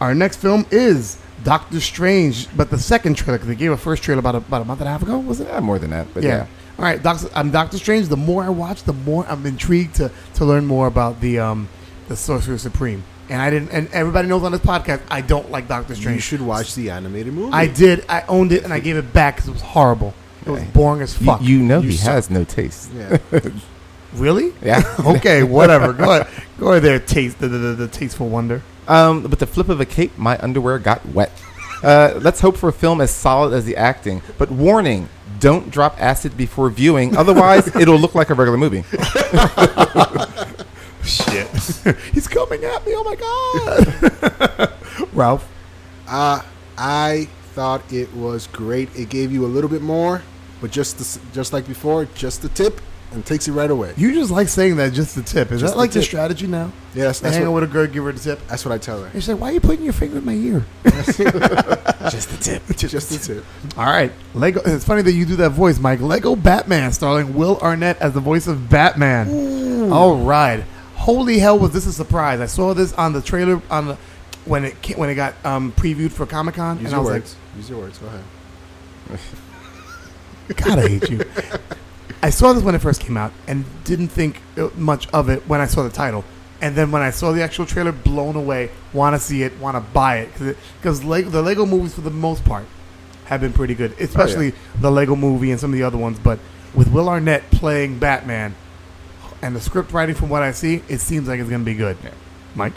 [0.00, 4.02] our next film is Doctor Strange, but the second trailer because they gave a first
[4.02, 5.48] trailer about a, about a month and a half ago, was it?
[5.48, 6.46] Yeah, more than that, but yeah.
[6.78, 7.28] All right, Doctor.
[7.34, 8.08] I'm Doctor Strange.
[8.08, 11.68] The more I watch, the more I'm intrigued to to learn more about the um
[12.08, 13.04] the Sorcerer Supreme.
[13.28, 13.70] And I didn't.
[13.70, 16.16] And everybody knows on this podcast, I don't like Doctor Strange.
[16.16, 17.52] You should watch the animated movie.
[17.52, 18.04] I did.
[18.08, 20.12] I owned it and I gave it back because it was horrible.
[20.44, 21.40] It was boring as You, fuck.
[21.42, 22.12] you know he suck.
[22.14, 22.90] has no taste.
[22.94, 23.18] Yeah.
[24.14, 24.52] Really?
[24.62, 24.82] Yeah.
[25.06, 25.94] okay, whatever.
[25.94, 26.44] Go ahead.
[26.58, 28.60] Go ahead there, taste the, the, the, the tasteful wonder.
[28.86, 31.32] Um, with the flip of a cape, my underwear got wet.
[31.82, 34.20] Uh, let's hope for a film as solid as the acting.
[34.36, 35.08] But warning:
[35.40, 38.84] don't drop acid before viewing, otherwise it'll look like a regular movie.
[41.04, 41.48] Shit.
[42.12, 42.92] He's coming at me.
[42.94, 44.72] Oh my god.
[45.12, 45.48] Ralph.
[46.08, 46.42] Uh,
[46.78, 48.94] I thought it was great.
[48.96, 50.22] It gave you a little bit more,
[50.60, 52.80] but just the, just like before, just the tip
[53.12, 53.92] and takes it right away.
[53.96, 55.52] You just like saying that just the tip.
[55.52, 56.72] Is Just that like the the strategy now?
[56.94, 58.46] Yeah, that's, I that's, hang out what, with a girl, give her the tip.
[58.46, 59.06] that's what I tell her.
[59.06, 60.64] And she's like, why are you putting your finger in my ear?
[60.84, 62.76] Just the tip.
[62.76, 63.44] Just the tip.
[63.76, 64.12] All right.
[64.34, 64.60] Lego.
[64.64, 66.00] It's funny that you do that voice, Mike.
[66.00, 69.92] Lego Batman starring Will Arnett as the voice of Batman.
[69.92, 70.64] All right.
[71.02, 72.40] Holy hell, was this a surprise?
[72.40, 73.98] I saw this on the trailer on the
[74.44, 77.04] when it came, when it got um, previewed for Comic Con, Use and I your
[77.04, 77.36] was words.
[77.56, 77.98] Use your words.
[77.98, 79.20] Go ahead.
[80.56, 81.24] God, I hate you.
[82.22, 85.42] I saw this when it first came out and didn't think uh, much of it
[85.48, 86.24] when I saw the title.
[86.60, 88.70] And then when I saw the actual trailer, blown away.
[88.92, 89.58] Want to see it?
[89.58, 90.56] Want to buy it?
[90.80, 92.66] Because Lego, the Lego movies, for the most part,
[93.24, 93.98] have been pretty good.
[93.98, 96.20] Especially the Lego movie and some of the other ones.
[96.20, 96.38] But
[96.74, 98.54] with Will Arnett playing Batman
[99.42, 101.74] and the script writing, from what I see, it seems like it's going to be
[101.74, 101.96] good.
[102.54, 102.72] Mike,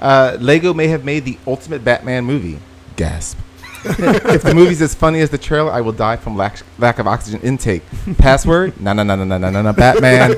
[0.00, 2.58] Uh, Lego may have made the ultimate Batman movie.
[2.96, 3.38] Gasp.
[3.84, 7.06] if the movie's as funny as the trailer, I will die from lack, lack of
[7.06, 7.82] oxygen intake.
[8.18, 8.78] Password?
[8.80, 9.72] No, no, no, no, no, no, no, no.
[9.72, 10.30] Batman.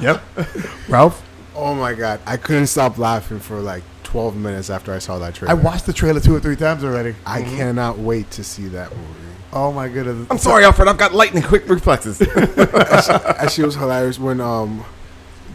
[0.00, 0.22] yep.
[0.88, 1.22] Ralph,
[1.54, 5.34] Oh my god, I couldn't stop laughing for like 12 minutes after I saw that
[5.34, 5.52] trailer.
[5.52, 7.14] I watched the trailer two or three times already.
[7.24, 9.25] I cannot wait to see that movie.
[9.52, 10.26] Oh my goodness!
[10.30, 10.88] I'm sorry, Alfred.
[10.88, 12.20] I've got lightning quick reflexes.
[12.56, 14.84] Actually, it was hilarious when um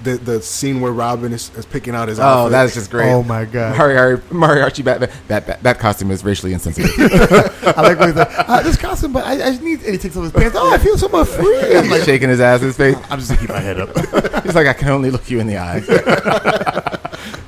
[0.04, 2.52] the the scene where Robin is, is picking out his oh, outfit.
[2.52, 3.12] that is just great.
[3.12, 3.78] Oh my god!
[3.78, 5.12] Mario, Mario Archie Batman.
[5.28, 6.92] That, that that costume is racially insensitive.
[7.00, 9.82] I like when like, uh, this costume, but I, I just need.
[9.82, 10.56] And he takes off his pants.
[10.60, 11.76] Oh, I feel so much free.
[11.76, 12.96] I'm like, shaking his ass in his face.
[13.10, 14.44] I'm just gonna keep my head up.
[14.44, 15.80] He's like, I can only look you in the eye.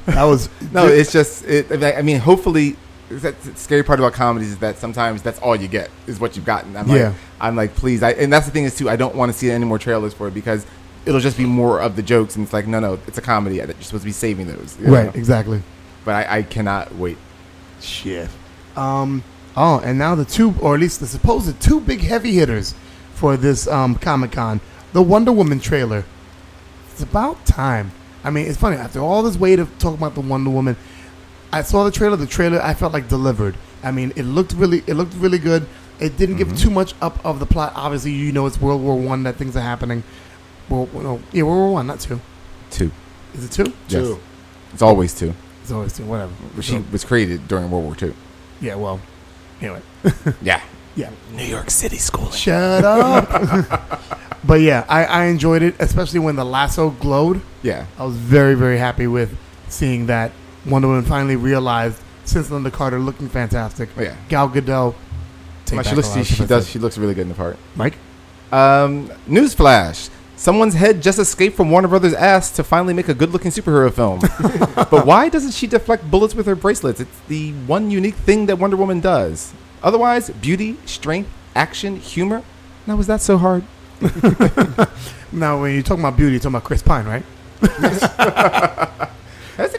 [0.05, 1.45] That was No, it's just.
[1.45, 2.75] It, I mean, hopefully,
[3.22, 6.36] that's the scary part about comedies is that sometimes that's all you get is what
[6.36, 6.76] you've gotten.
[6.76, 7.09] I'm Yeah.
[7.09, 8.01] like, I'm like, please.
[8.03, 8.89] I, and that's the thing is too.
[8.89, 10.66] I don't want to see any more trailers for it because
[11.05, 13.59] it'll just be more of the jokes, and it's like, no, no, it's a comedy.
[13.59, 14.78] That you're supposed to be saving those.
[14.80, 15.11] Right, know?
[15.14, 15.61] exactly.
[16.05, 17.18] But I, I cannot wait.
[17.82, 18.30] Shit.
[18.76, 19.24] Um.
[19.55, 22.74] Oh, and now the two, or at least the supposed two big heavy hitters
[23.14, 24.61] for this um, Comic Con,
[24.93, 26.05] the Wonder Woman trailer.
[26.91, 27.91] It's about time.
[28.24, 30.76] I mean, it's funny after all this wait of talking about the Wonder Woman.
[31.53, 32.15] I saw the trailer.
[32.17, 33.55] The trailer I felt like delivered.
[33.83, 35.67] I mean, it looked really, it looked really good.
[35.99, 36.57] It didn't give mm-hmm.
[36.57, 37.73] too much up of the plot.
[37.75, 40.03] Obviously, you know it's World War One that things are happening.
[40.67, 42.19] Well, no, yeah, World War One, not two.
[42.71, 42.91] Two.
[43.35, 43.71] Is it two?
[43.87, 44.07] Yes.
[44.07, 44.19] Two.
[44.73, 45.35] It's always two.
[45.61, 46.05] It's always two.
[46.05, 46.33] Whatever.
[46.59, 48.15] She So, was created during World War Two.
[48.59, 48.75] yeah.
[48.75, 48.99] Well.
[49.61, 49.81] Anyway.
[50.41, 50.61] Yeah.
[50.95, 51.11] Yeah.
[51.31, 52.31] New York City school.
[52.31, 54.01] Shut up.
[54.43, 57.41] but yeah, I, I enjoyed it, especially when the lasso glowed.
[57.61, 57.85] Yeah.
[57.97, 59.37] I was very, very happy with
[59.69, 60.31] seeing that
[60.66, 63.89] Wonder Woman finally realized since Lynda Carter looking fantastic.
[63.97, 64.16] Oh, yeah.
[64.30, 64.95] Gal Gadot.
[65.66, 66.14] take Well, she looks.
[66.14, 66.70] She, she does.
[66.70, 67.57] She looks really good in the part.
[67.76, 67.97] Mike.
[68.51, 70.09] Um, newsflash.
[70.36, 74.20] Someone's head just escaped from Warner Brothers' ass to finally make a good-looking superhero film.
[74.89, 76.99] but why doesn't she deflect bullets with her bracelets?
[76.99, 79.53] It's the one unique thing that Wonder Woman does.
[79.82, 82.43] Otherwise, beauty, strength, action, humor.
[82.86, 83.64] Now, was that so hard?
[85.34, 87.24] Now, when you're talking about beauty, you're talking about Chris Pine, right?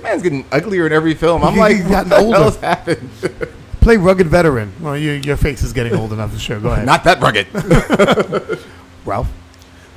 [0.04, 1.42] That man's getting uglier in every film.
[1.42, 2.38] I'm like, he's what gotten the older.
[2.38, 3.10] hell's happened?
[3.80, 4.72] Play rugged veteran.
[4.80, 6.32] Well, your your face is getting old enough.
[6.32, 6.60] to show.
[6.60, 6.86] go ahead.
[6.86, 7.46] Not that rugged.
[9.04, 9.30] Ralph.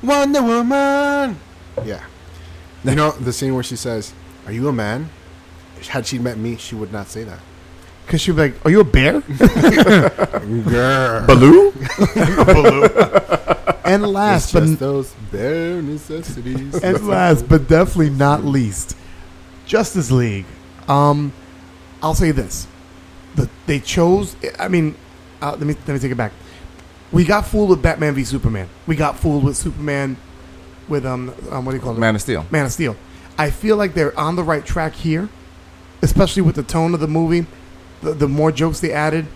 [0.02, 1.38] Wonder Woman.
[1.84, 2.04] Yeah.
[2.84, 4.12] You know the scene where she says,
[4.46, 5.10] "Are you a man?"
[5.88, 7.38] Had she met me, she would not say that.
[8.06, 11.26] Because she'd be like, "Are you a bear?" Girl.
[11.26, 11.72] Baloo?
[13.84, 16.74] and It's last, but just those bare necessities.
[16.82, 18.96] and last but definitely not least,
[19.68, 20.46] Justice League.
[20.88, 21.32] Um,
[22.02, 22.66] I'll say this:
[23.36, 24.34] the, they chose.
[24.58, 24.96] I mean,
[25.40, 26.32] uh, let me let me take it back.
[27.12, 28.68] We got fooled with Batman v Superman.
[28.86, 30.16] We got fooled with Superman
[30.88, 31.98] with um, um what do you call it?
[31.98, 32.46] Man of Steel.
[32.50, 32.96] Man of Steel.
[33.36, 35.28] I feel like they're on the right track here,
[36.02, 37.46] especially with the tone of the movie,
[38.02, 39.26] the, the more jokes they added,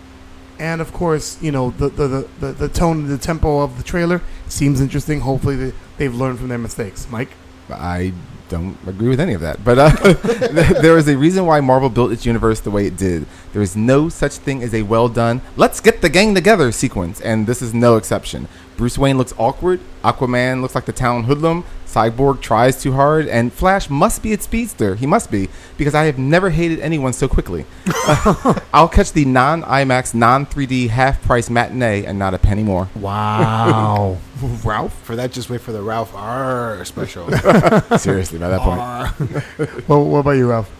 [0.58, 3.84] and of course, you know, the the, the, the, tone and the tempo of the
[3.84, 5.20] trailer seems interesting.
[5.20, 7.06] Hopefully, they, they've learned from their mistakes.
[7.10, 7.30] Mike?
[7.70, 8.12] I
[8.52, 9.64] don't agree with any of that.
[9.64, 9.88] But uh,
[10.82, 13.26] there is a reason why Marvel built its universe the way it did.
[13.52, 17.20] There is no such thing as a well done, let's get the gang together sequence,
[17.20, 18.48] and this is no exception.
[18.76, 23.52] Bruce Wayne looks awkward, Aquaman looks like the town hoodlum, Cyborg tries too hard, and
[23.52, 24.94] Flash must be its speedster.
[24.94, 27.66] He must be, because I have never hated anyone so quickly.
[27.86, 32.62] Uh, I'll catch the non IMAX, non 3D half price matinee and not a penny
[32.62, 32.88] more.
[32.94, 34.18] Wow.
[34.64, 34.94] Ralph?
[35.04, 37.30] For that, just wait for the Ralph R special.
[37.98, 39.88] Seriously, by that point.
[39.88, 40.70] Well, what about you, Ralph?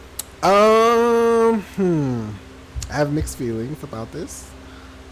[0.42, 2.30] um, hmm.
[2.90, 4.50] I have mixed feelings about this.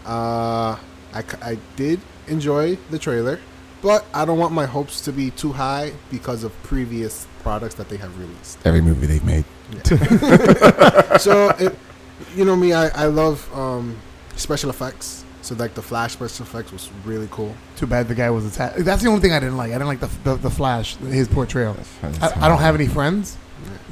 [0.05, 0.77] Uh,
[1.13, 3.39] I, c- I did enjoy the trailer,
[3.81, 7.89] but I don't want my hopes to be too high because of previous products that
[7.89, 8.59] they have released.
[8.65, 9.45] Every movie they've made.
[11.19, 11.77] so, it,
[12.35, 13.97] you know me, I, I love um,
[14.35, 15.25] special effects.
[15.41, 17.55] So, like the Flash special effects was really cool.
[17.75, 18.77] Too bad the guy was attacked.
[18.85, 19.71] That's the only thing I didn't like.
[19.71, 21.75] I didn't like the the, the Flash, his portrayal.
[22.03, 23.37] I, I don't have any friends.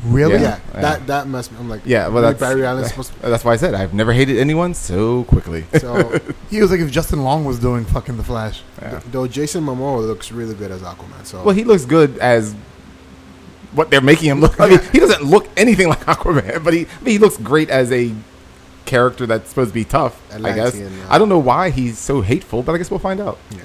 [0.06, 0.34] Really?
[0.36, 0.82] Yeah, Yeah.
[0.82, 1.58] that that messed me.
[1.60, 3.20] I'm like, Yeah, well, that's Barry Allen's supposed to.
[3.30, 5.66] That's why I said I've never hated anyone so quickly.
[5.80, 8.62] So, He was like if Justin Long was doing fucking the Flash.
[8.82, 9.02] Yeah.
[9.12, 11.26] though Jason Momoa looks really good as Aquaman.
[11.26, 12.56] So, Well, he looks good as
[13.74, 14.60] what they're making him look.
[14.60, 17.70] I mean, he doesn't look anything like Aquaman, but he I mean, he looks great
[17.70, 18.14] as a
[18.86, 20.20] character that's supposed to be tough.
[20.34, 21.06] I guess Atlantean, yeah.
[21.14, 23.38] I don't know why he's so hateful, but I guess we'll find out.
[23.52, 23.60] yeah.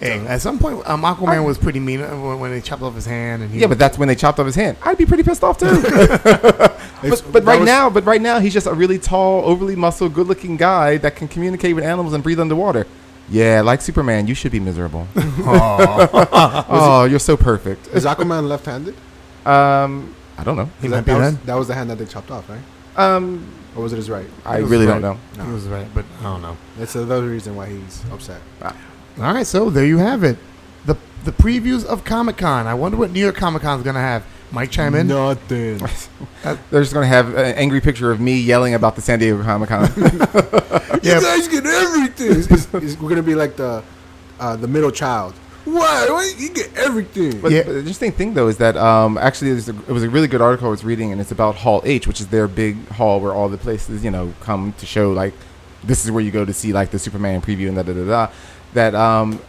[0.00, 2.94] Hey, at some point, um, Aquaman was pretty mean uh, when, when they chopped off
[2.94, 3.42] his hand.
[3.42, 4.78] And he Yeah, but that's when they chopped off his hand.
[4.82, 5.66] I'd be pretty pissed off too.
[7.02, 10.12] But but right was- now, but right now, he's just a really tall, overly muscled,
[10.12, 12.86] good-looking guy that can communicate with animals and breathe underwater.
[13.30, 15.06] Yeah, like Superman, you should be miserable.
[15.16, 17.86] oh, you're so perfect.
[17.88, 18.94] is Aquaman left-handed?
[19.46, 20.68] Um, I don't know.
[20.82, 22.60] he that, might be that, was, that was the hand that they chopped off, right?
[22.96, 23.46] Um,
[23.76, 24.28] Or was it his right?
[24.44, 25.00] I really right.
[25.00, 25.44] don't know.
[25.44, 26.56] He was right, but I don't know.
[26.76, 28.42] That's another reason why he's upset.
[29.20, 30.38] All right, so there you have it.
[30.86, 32.66] The the previews of Comic Con.
[32.66, 34.24] I wonder what New York Comic Con is gonna have.
[34.52, 35.06] Mike chime in.
[35.06, 35.78] Nothing.
[36.42, 39.68] They're just gonna have an angry picture of me yelling about the San Diego Comic
[39.68, 39.88] Con.
[39.96, 40.70] Yeah.
[41.02, 42.30] You guys get everything.
[42.32, 43.82] It's- it's- it's- we're gonna be like the
[44.38, 45.34] uh, the middle child.
[45.64, 46.06] Why?
[46.08, 47.40] Why you get everything?
[47.40, 47.62] But, Yeah.
[47.64, 50.40] but the interesting thing though is that um, actually a, it was a really good
[50.42, 53.32] article I was reading, and it's about Hall H, which is their big hall where
[53.32, 55.34] all the places you know come to show like
[55.84, 58.04] this is where you go to see like the Superman preview and da da da
[58.06, 58.32] da.
[58.74, 59.40] That um,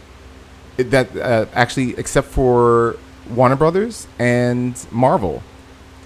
[0.76, 2.96] that uh, actually except for
[3.30, 5.42] Warner Brothers and Marvel,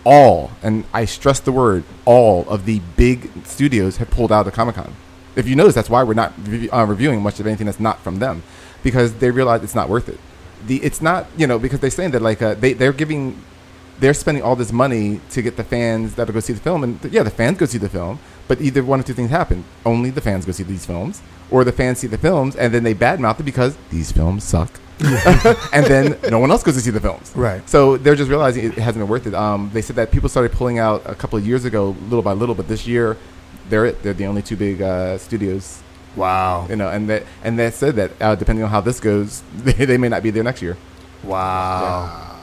[0.05, 4.53] all and I stress the word all of the big studios have pulled out of
[4.55, 4.95] Comic Con.
[5.37, 8.01] If you notice, that's why we're not rev- uh, reviewing much of anything that's not
[8.01, 8.43] from them,
[8.83, 10.19] because they realize it's not worth it.
[10.67, 13.43] the it's not you know because they're saying that like uh, they they're giving
[14.01, 16.99] they're spending all this money to get the fans that'll go see the film and
[17.13, 18.19] yeah the fans go see the film
[18.49, 21.65] but either one of two things happen only the fans go see these films or
[21.65, 24.71] the fans see the films and then they badmouth it because these films suck
[25.73, 27.67] and then no one else goes to see the films Right.
[27.69, 30.53] so they're just realizing it hasn't been worth it um, they said that people started
[30.53, 33.17] pulling out a couple of years ago little by little but this year
[33.69, 34.03] they're it.
[34.03, 35.83] they're the only two big uh, studios
[36.15, 36.67] Wow.
[36.71, 39.73] you know, and that and that said that uh, depending on how this goes, they,
[39.85, 40.79] they may not be there next year.
[41.23, 41.83] Wow.
[42.09, 42.36] Yeah,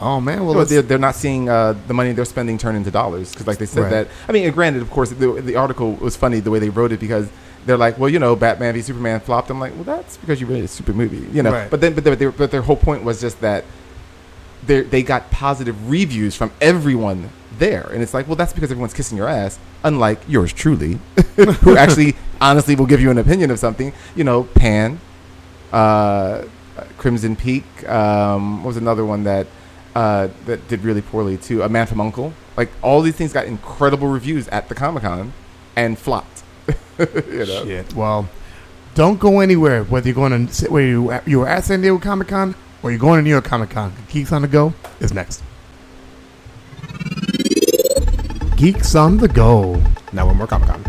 [0.00, 0.44] Oh man.
[0.44, 3.46] Well, well, they're, they're not seeing uh, the money they're spending turn into dollars because,
[3.46, 3.90] like they said Right.
[3.90, 4.08] that.
[4.28, 7.00] I mean, granted, of course, the, the article was funny the way they wrote it
[7.00, 7.28] because
[7.66, 9.48] they're like, well, you know, Batman v Superman flopped.
[9.50, 11.52] I'm like, well, that's because you made a stupid movie, you know.
[11.52, 11.70] Right.
[11.70, 13.64] But then, but they, but their whole point was just that
[14.66, 18.94] they they got positive reviews from everyone there, and it's like, well, that's because everyone's
[18.94, 20.98] kissing your ass, unlike yours truly,
[21.36, 23.92] who actually honestly will give you an opinion of something.
[24.16, 25.00] You know, Pan,
[25.72, 26.44] uh,
[26.98, 27.88] Crimson Peak.
[27.88, 29.46] Um, was another one that
[29.94, 31.62] uh, that did really poorly too?
[31.62, 32.32] A Man from Uncle.
[32.56, 35.32] Like all these things got incredible reviews at the Comic Con,
[35.76, 36.42] and flopped.
[36.98, 37.06] you
[37.46, 37.64] know?
[37.64, 37.94] Shit.
[37.94, 38.28] Well,
[38.94, 39.84] don't go anywhere.
[39.84, 43.00] Whether you're going to where you you were at San Diego Comic Con or you're
[43.00, 45.42] going to New York Comic Con, Geeks on the Go is next.
[48.56, 49.82] Geeks on the Go.
[50.12, 50.84] Now one more Comic Con.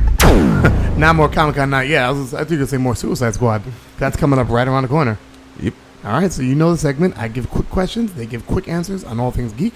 [0.99, 2.07] Not more Comic Con, not yeah.
[2.07, 3.63] I was I think you gonna say more Suicide Squad.
[3.97, 5.17] That's coming up right around the corner.
[5.59, 5.73] Yep.
[6.05, 7.17] All right, so you know the segment.
[7.17, 8.13] I give quick questions.
[8.13, 9.73] They give quick answers on all things geek.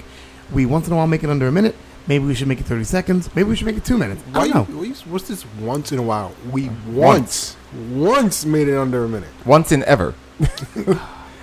[0.52, 1.76] We once in a while make it under a minute.
[2.08, 3.30] Maybe we should make it 30 seconds.
[3.36, 4.24] Maybe we should make it two minutes.
[4.34, 4.48] I Why?
[4.48, 4.74] don't know.
[4.74, 5.46] You, why you- what's this?
[5.60, 7.58] Once in a while, we once,
[7.92, 9.30] once made it under a minute.
[9.46, 10.14] Once in ever.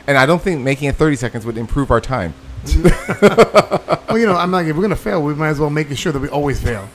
[0.07, 2.35] and I don't think making it 30 seconds would improve our time.
[4.14, 5.91] Well, you know, I'm like, if we're going to fail, we might as well make
[5.97, 6.89] sure that we always fail.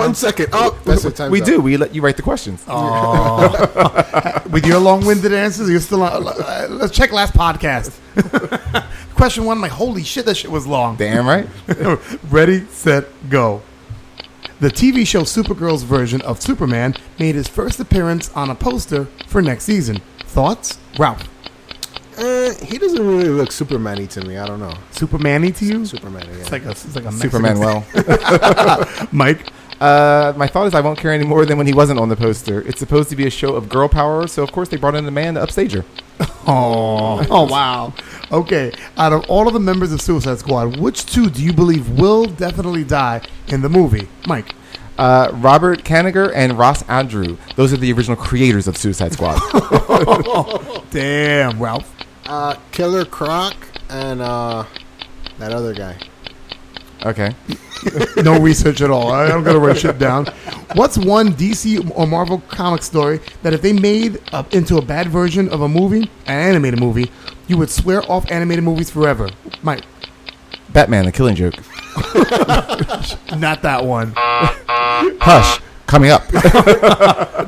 [0.00, 0.48] One second.
[0.52, 1.30] Oh, that's the time.
[1.30, 1.60] we do.
[1.60, 2.64] We let you write the questions.
[4.50, 6.26] With your long winded answers, you're still on.
[6.26, 7.96] uh, Let's check last podcast.
[9.14, 10.96] Question one, I'm like, holy shit, that shit was long.
[10.96, 11.46] Damn right.
[12.30, 13.62] Ready, set, go.
[14.60, 19.40] The TV show Supergirl's version of Superman made his first appearance on a poster for
[19.42, 20.00] next season.
[20.24, 20.78] Thoughts?
[20.98, 21.28] Ralph.
[22.18, 24.36] Uh, he doesn't really look Superman-y to me.
[24.36, 24.74] I don't know.
[24.90, 25.86] Superman-y to you?
[25.86, 26.26] Superman.
[26.26, 26.36] Yeah.
[26.40, 27.86] It's like a, it's like a Superman well.
[29.12, 29.46] Mike.
[29.80, 32.16] Uh, my thought is I won't care any more than when he wasn't on the
[32.16, 32.60] poster.
[32.62, 35.06] It's supposed to be a show of girl power, so of course they brought in
[35.06, 35.84] a man to upstage her.
[36.46, 37.92] Oh, oh wow.
[38.32, 41.88] Okay, out of all of the members of Suicide Squad, which two do you believe
[41.90, 44.08] will definitely die in the movie?
[44.26, 44.54] Mike.
[44.98, 47.38] Uh, Robert Kanigher and Ross Andru.
[47.56, 49.38] Those are the original creators of Suicide Squad.
[50.90, 51.94] Damn, Ralph.
[52.26, 53.54] Uh, Killer Croc
[53.88, 54.64] and uh,
[55.38, 55.98] that other guy.
[57.04, 57.34] Okay.
[58.16, 59.10] No research at all.
[59.10, 60.26] I don't gotta write shit down.
[60.74, 65.08] What's one DC or Marvel comic story that if they made up into a bad
[65.08, 67.10] version of a movie, an animated movie,
[67.46, 69.30] you would swear off animated movies forever?
[69.62, 69.84] Mike.
[70.74, 71.54] Batman, the killing joke.
[73.38, 74.12] Not that one.
[74.16, 75.62] Hush.
[75.86, 76.28] Coming up.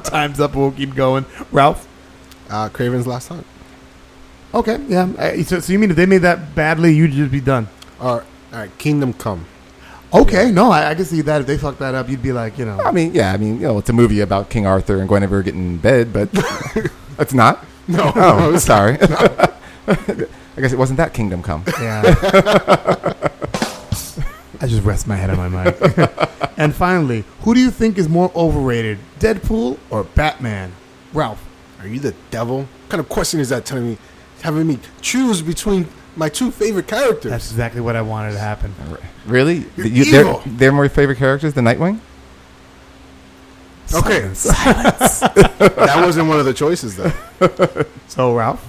[0.05, 0.55] Time's up.
[0.57, 1.26] We'll keep going.
[1.53, 1.86] Ralph.
[2.48, 3.46] Uh, Kraven's Last Hunt.
[4.55, 5.42] Okay, yeah.
[5.42, 7.68] So, so you mean if they made that badly, you'd just be done?
[8.00, 9.46] Or all right, Kingdom Come.
[10.14, 11.40] Okay, no, I, I can see that.
[11.40, 13.55] If they fucked that up, you'd be like, you know, I mean, yeah, I mean,
[13.57, 16.28] you know, it's a movie about King Arthur and Guinevere getting in bed, but
[17.18, 17.64] it's not.
[17.88, 18.98] No, Oh, sorry.
[19.00, 21.64] I guess it wasn't that Kingdom Come.
[21.80, 22.03] yeah.
[24.61, 25.76] I just rest my head on my mic.
[26.59, 30.72] and finally, who do you think is more overrated, Deadpool or Batman?
[31.12, 31.42] Ralph.
[31.80, 32.59] Are you the devil?
[32.61, 33.98] What kind of question is that telling me,
[34.42, 37.30] having me choose between my two favorite characters?
[37.30, 38.74] That's exactly what I wanted to happen.
[39.26, 39.66] Really?
[39.76, 40.42] You're You- they're, evil.
[40.46, 41.98] they're more favorite characters than Nightwing?
[43.94, 45.20] okay, Silence.
[45.20, 47.12] that wasn't one of the choices though.
[48.08, 48.66] so, Ralph,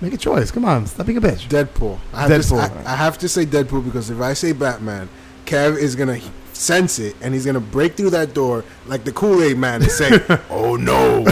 [0.00, 0.50] make a choice.
[0.50, 1.46] Come on, stop being a bitch.
[1.48, 1.98] Deadpool.
[2.12, 2.82] I have, Deadpool.
[2.82, 5.08] To, I, I have to say Deadpool because if I say Batman,
[5.46, 6.18] Kev is gonna
[6.52, 9.90] sense it and he's gonna break through that door like the Kool Aid Man and
[9.90, 10.10] say,
[10.50, 11.24] "Oh no!"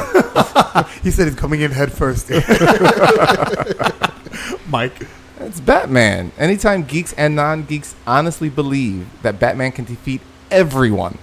[1.03, 2.31] He said he's coming in head first.
[4.69, 5.07] Mike.
[5.41, 6.33] It's Batman.
[6.39, 10.21] Anytime geeks and non geeks honestly believe that Batman can defeat
[10.51, 11.19] everyone,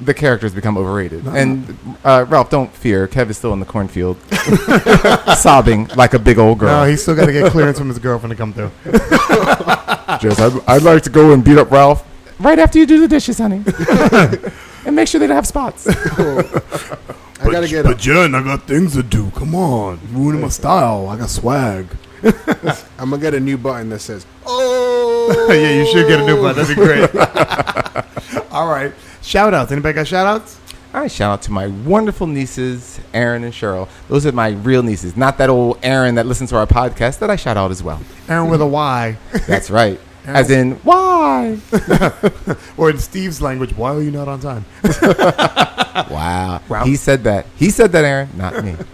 [0.00, 1.26] the characters become overrated.
[1.26, 3.08] And uh, Ralph, don't fear.
[3.08, 4.18] Kev is still in the cornfield,
[5.38, 6.84] sobbing like a big old No, girl.
[6.84, 8.70] he's still got to get clearance from his girlfriend to come through.
[10.20, 12.06] Just, I'd, I'd like to go and beat up Ralph
[12.38, 13.62] right after you do the dishes, honey,
[14.84, 15.86] and make sure they don't have spots.
[17.40, 17.98] I gotta get But up.
[17.98, 19.30] Jen, I got things to do.
[19.30, 21.08] Come on, ruining my style.
[21.08, 21.86] I got swag.
[22.98, 26.40] I'm gonna get a new button that says, "Oh." yeah, you should get a new
[26.40, 26.64] button.
[26.64, 27.06] That'd be oh!
[27.10, 28.50] great.
[28.50, 28.92] All right.
[29.22, 29.72] Shout outs.
[29.72, 30.60] Anybody got shout outs?
[30.94, 33.86] All right, shout out to my wonderful nieces, Aaron and Cheryl.
[34.08, 37.28] Those are my real nieces, not that old Aaron that listens to our podcast that
[37.28, 38.00] I shout out as well.
[38.30, 39.18] Aaron with a Y.
[39.46, 40.00] That's right.
[40.26, 41.58] As in, why?
[42.76, 44.64] or in Steve's language, why are you not on time?
[46.10, 46.60] Wow.
[46.68, 46.84] Wow.
[46.84, 47.46] He said that.
[47.56, 48.76] He said that, Aaron, not me.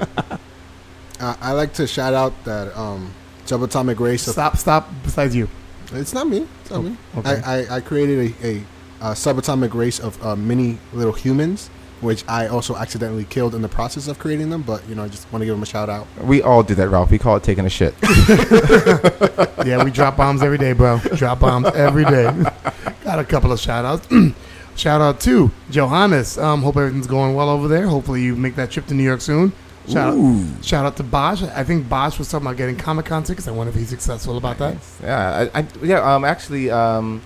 [1.21, 3.13] Uh, I like to shout out that um,
[3.47, 5.49] subatomic race of Stop, stop, besides you.
[5.93, 6.49] It's not me.
[6.63, 6.97] It's not me.
[7.17, 7.41] okay.
[7.45, 8.65] I, I, I created a, a,
[9.01, 11.71] uh subatomic race of uh, mini little humans,
[12.03, 14.63] which I also accidentally killed in the process of creating them.
[14.63, 16.07] But you know, I just want to give them a shout out.
[16.23, 17.11] We all do that, Ralph.
[17.11, 17.95] We call it taking a shit.
[19.67, 20.99] Yeah, we drop bombs every day, bro.
[21.15, 22.25] Drop bombs every day.
[23.05, 24.09] Got a couple of shout outs.
[24.77, 26.39] shout out to Johannes.
[26.39, 27.87] Um, hope everything's going well over there.
[27.87, 29.53] Hopefully you make that trip to New York soon.
[29.89, 30.41] Shout Ooh.
[30.41, 31.43] out, shout out to Bosch.
[31.43, 33.49] I think Bosch was talking about getting Comic Con tickets.
[33.49, 34.77] I wonder if he's successful about that.
[35.03, 36.15] Yeah, I, I, yeah.
[36.15, 37.21] Um, actually, um,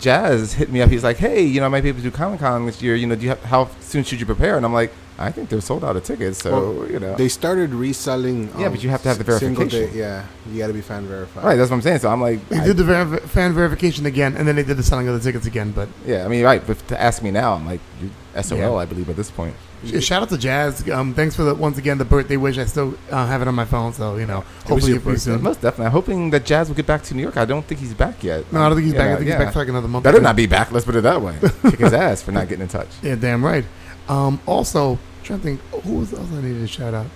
[0.00, 0.90] Jazz hit me up.
[0.90, 2.94] He's like, "Hey, you know, I might be able to do Comic Con this year.
[2.94, 5.48] You know, do you have, how soon should you prepare?" And I'm like, "I think
[5.48, 8.50] they're sold out of tickets, so Well, you know." They started reselling.
[8.58, 9.68] Yeah, but you um, have to have the verification.
[9.92, 11.44] Day, yeah, you got to be fan verified.
[11.44, 11.98] right, that's what I'm saying.
[12.00, 14.76] So I'm like, They I- did the ver- fan verification again, and then they did
[14.76, 15.70] the selling of the tickets again.
[15.72, 16.64] But yeah, I mean, right.
[16.66, 18.72] But to ask me now, I'm like, you're SOL, Yeah.
[18.74, 19.54] I believe, at this point.
[19.86, 20.88] Sh- shout out to Jazz.
[20.88, 22.58] Um, thanks for the once again the birthday wish.
[22.58, 24.44] I still uh, have it on my phone, so you know.
[24.66, 25.42] Hopefully, be soon.
[25.42, 25.86] Most definitely.
[25.86, 27.36] I'm hoping that Jazz will get back to New York.
[27.36, 28.50] I don't think he's back yet.
[28.52, 29.08] No, I don't think he's Yeah, back.
[29.10, 29.36] I think yeah.
[29.36, 30.04] he's back for like another month.
[30.04, 30.72] Better not be back.
[30.72, 31.38] Let's put it that way.
[31.62, 32.88] Kick his ass for not getting in touch.
[33.02, 33.64] Yeah, damn right.
[34.08, 37.06] Um, also, trying to think, who was else I needed to shout out?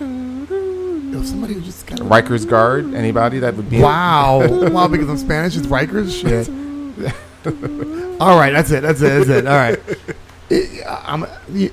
[0.00, 2.94] Yo, somebody who just kind of Rikers Guard.
[2.94, 6.10] Anybody that would be Wow, wow, because I'm Spanish, it's Rikers.
[6.20, 6.48] Shit.
[8.20, 8.82] All right, that's it.
[8.82, 9.08] That's it.
[9.08, 9.46] That's it.
[9.46, 9.78] All right.
[10.50, 11.24] I- I'm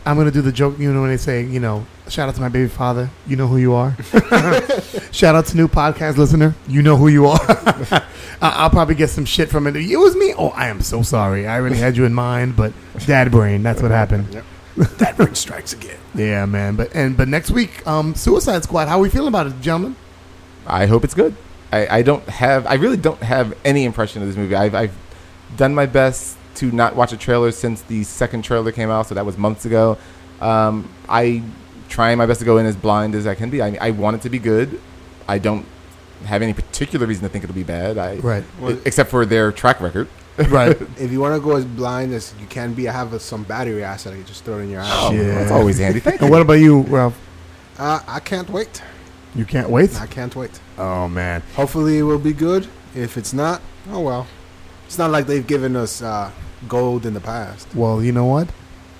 [0.06, 0.80] I'm gonna do the joke.
[0.80, 3.10] You know when they say, you know, shout out to my baby father.
[3.28, 3.96] You know who you are.
[5.12, 6.56] shout out to new podcast listener.
[6.68, 7.40] You know who you are.
[7.50, 8.06] I-
[8.42, 9.76] I'll probably get some shit from it.
[9.76, 10.34] It was me.
[10.38, 11.48] Oh, I am so sorry.
[11.48, 12.74] I really had you in mind, but
[13.06, 13.62] dad brain.
[13.64, 14.42] That's what happened.
[14.78, 15.98] That ring strikes again.
[16.16, 16.76] Yeah, man.
[16.78, 18.88] But and but next week, um, Suicide Squad.
[18.88, 19.96] How are we feeling about it, gentlemen?
[20.66, 21.36] I hope it's good.
[21.74, 22.66] I, I don't have.
[22.68, 24.56] I really don't have any impression of this movie.
[24.56, 24.96] I've, I've
[25.58, 29.16] done my best to not watch a trailer since the second trailer came out, so
[29.16, 29.98] that was months ago.
[30.40, 31.44] Um, I
[31.90, 33.62] trying my best to go in as blind as I can be.
[33.62, 34.80] I, I want it to be good.
[35.28, 35.66] I don't
[36.26, 37.98] have any particular reason to think it'll be bad.
[37.98, 38.44] I, Right.
[38.86, 40.08] except for their track record.
[40.50, 40.78] Right.
[41.00, 43.44] If you want to go as blind as you can be, I have uh, some
[43.44, 44.14] battery acid.
[44.14, 44.90] I can just throw it in your eye.
[44.90, 45.26] Oh, Shit.
[45.28, 46.00] that's always handy.
[46.00, 46.26] Thank you.
[46.26, 47.18] and what about you, Ralph?
[47.78, 48.82] Uh, I can't wait.
[49.36, 50.00] You can't wait.
[50.00, 50.60] I can't wait.
[50.78, 51.42] Oh man.
[51.56, 52.68] Hopefully, it will be good.
[52.96, 54.28] If it's not, oh well.
[54.86, 56.32] It's not like they've given us uh,
[56.68, 57.68] gold in the past.
[57.76, 58.50] Well, you know what?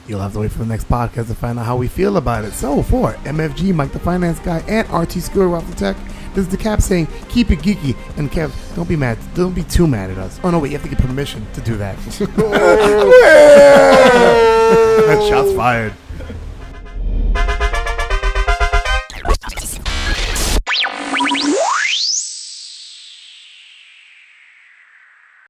[0.08, 2.44] You'll have to wait for the next podcast to find out how we feel about
[2.44, 2.54] it.
[2.54, 5.96] So, for MFG, Mike the Finance Guy, and RT Screw Ralph the Tech,
[6.34, 7.96] this is the Cap saying, keep it geeky.
[8.18, 9.20] And Kev, don't be mad.
[9.36, 10.40] Don't be too mad at us.
[10.44, 11.98] Oh, no, wait, you have to get permission to do that.
[15.30, 15.94] Shots fired.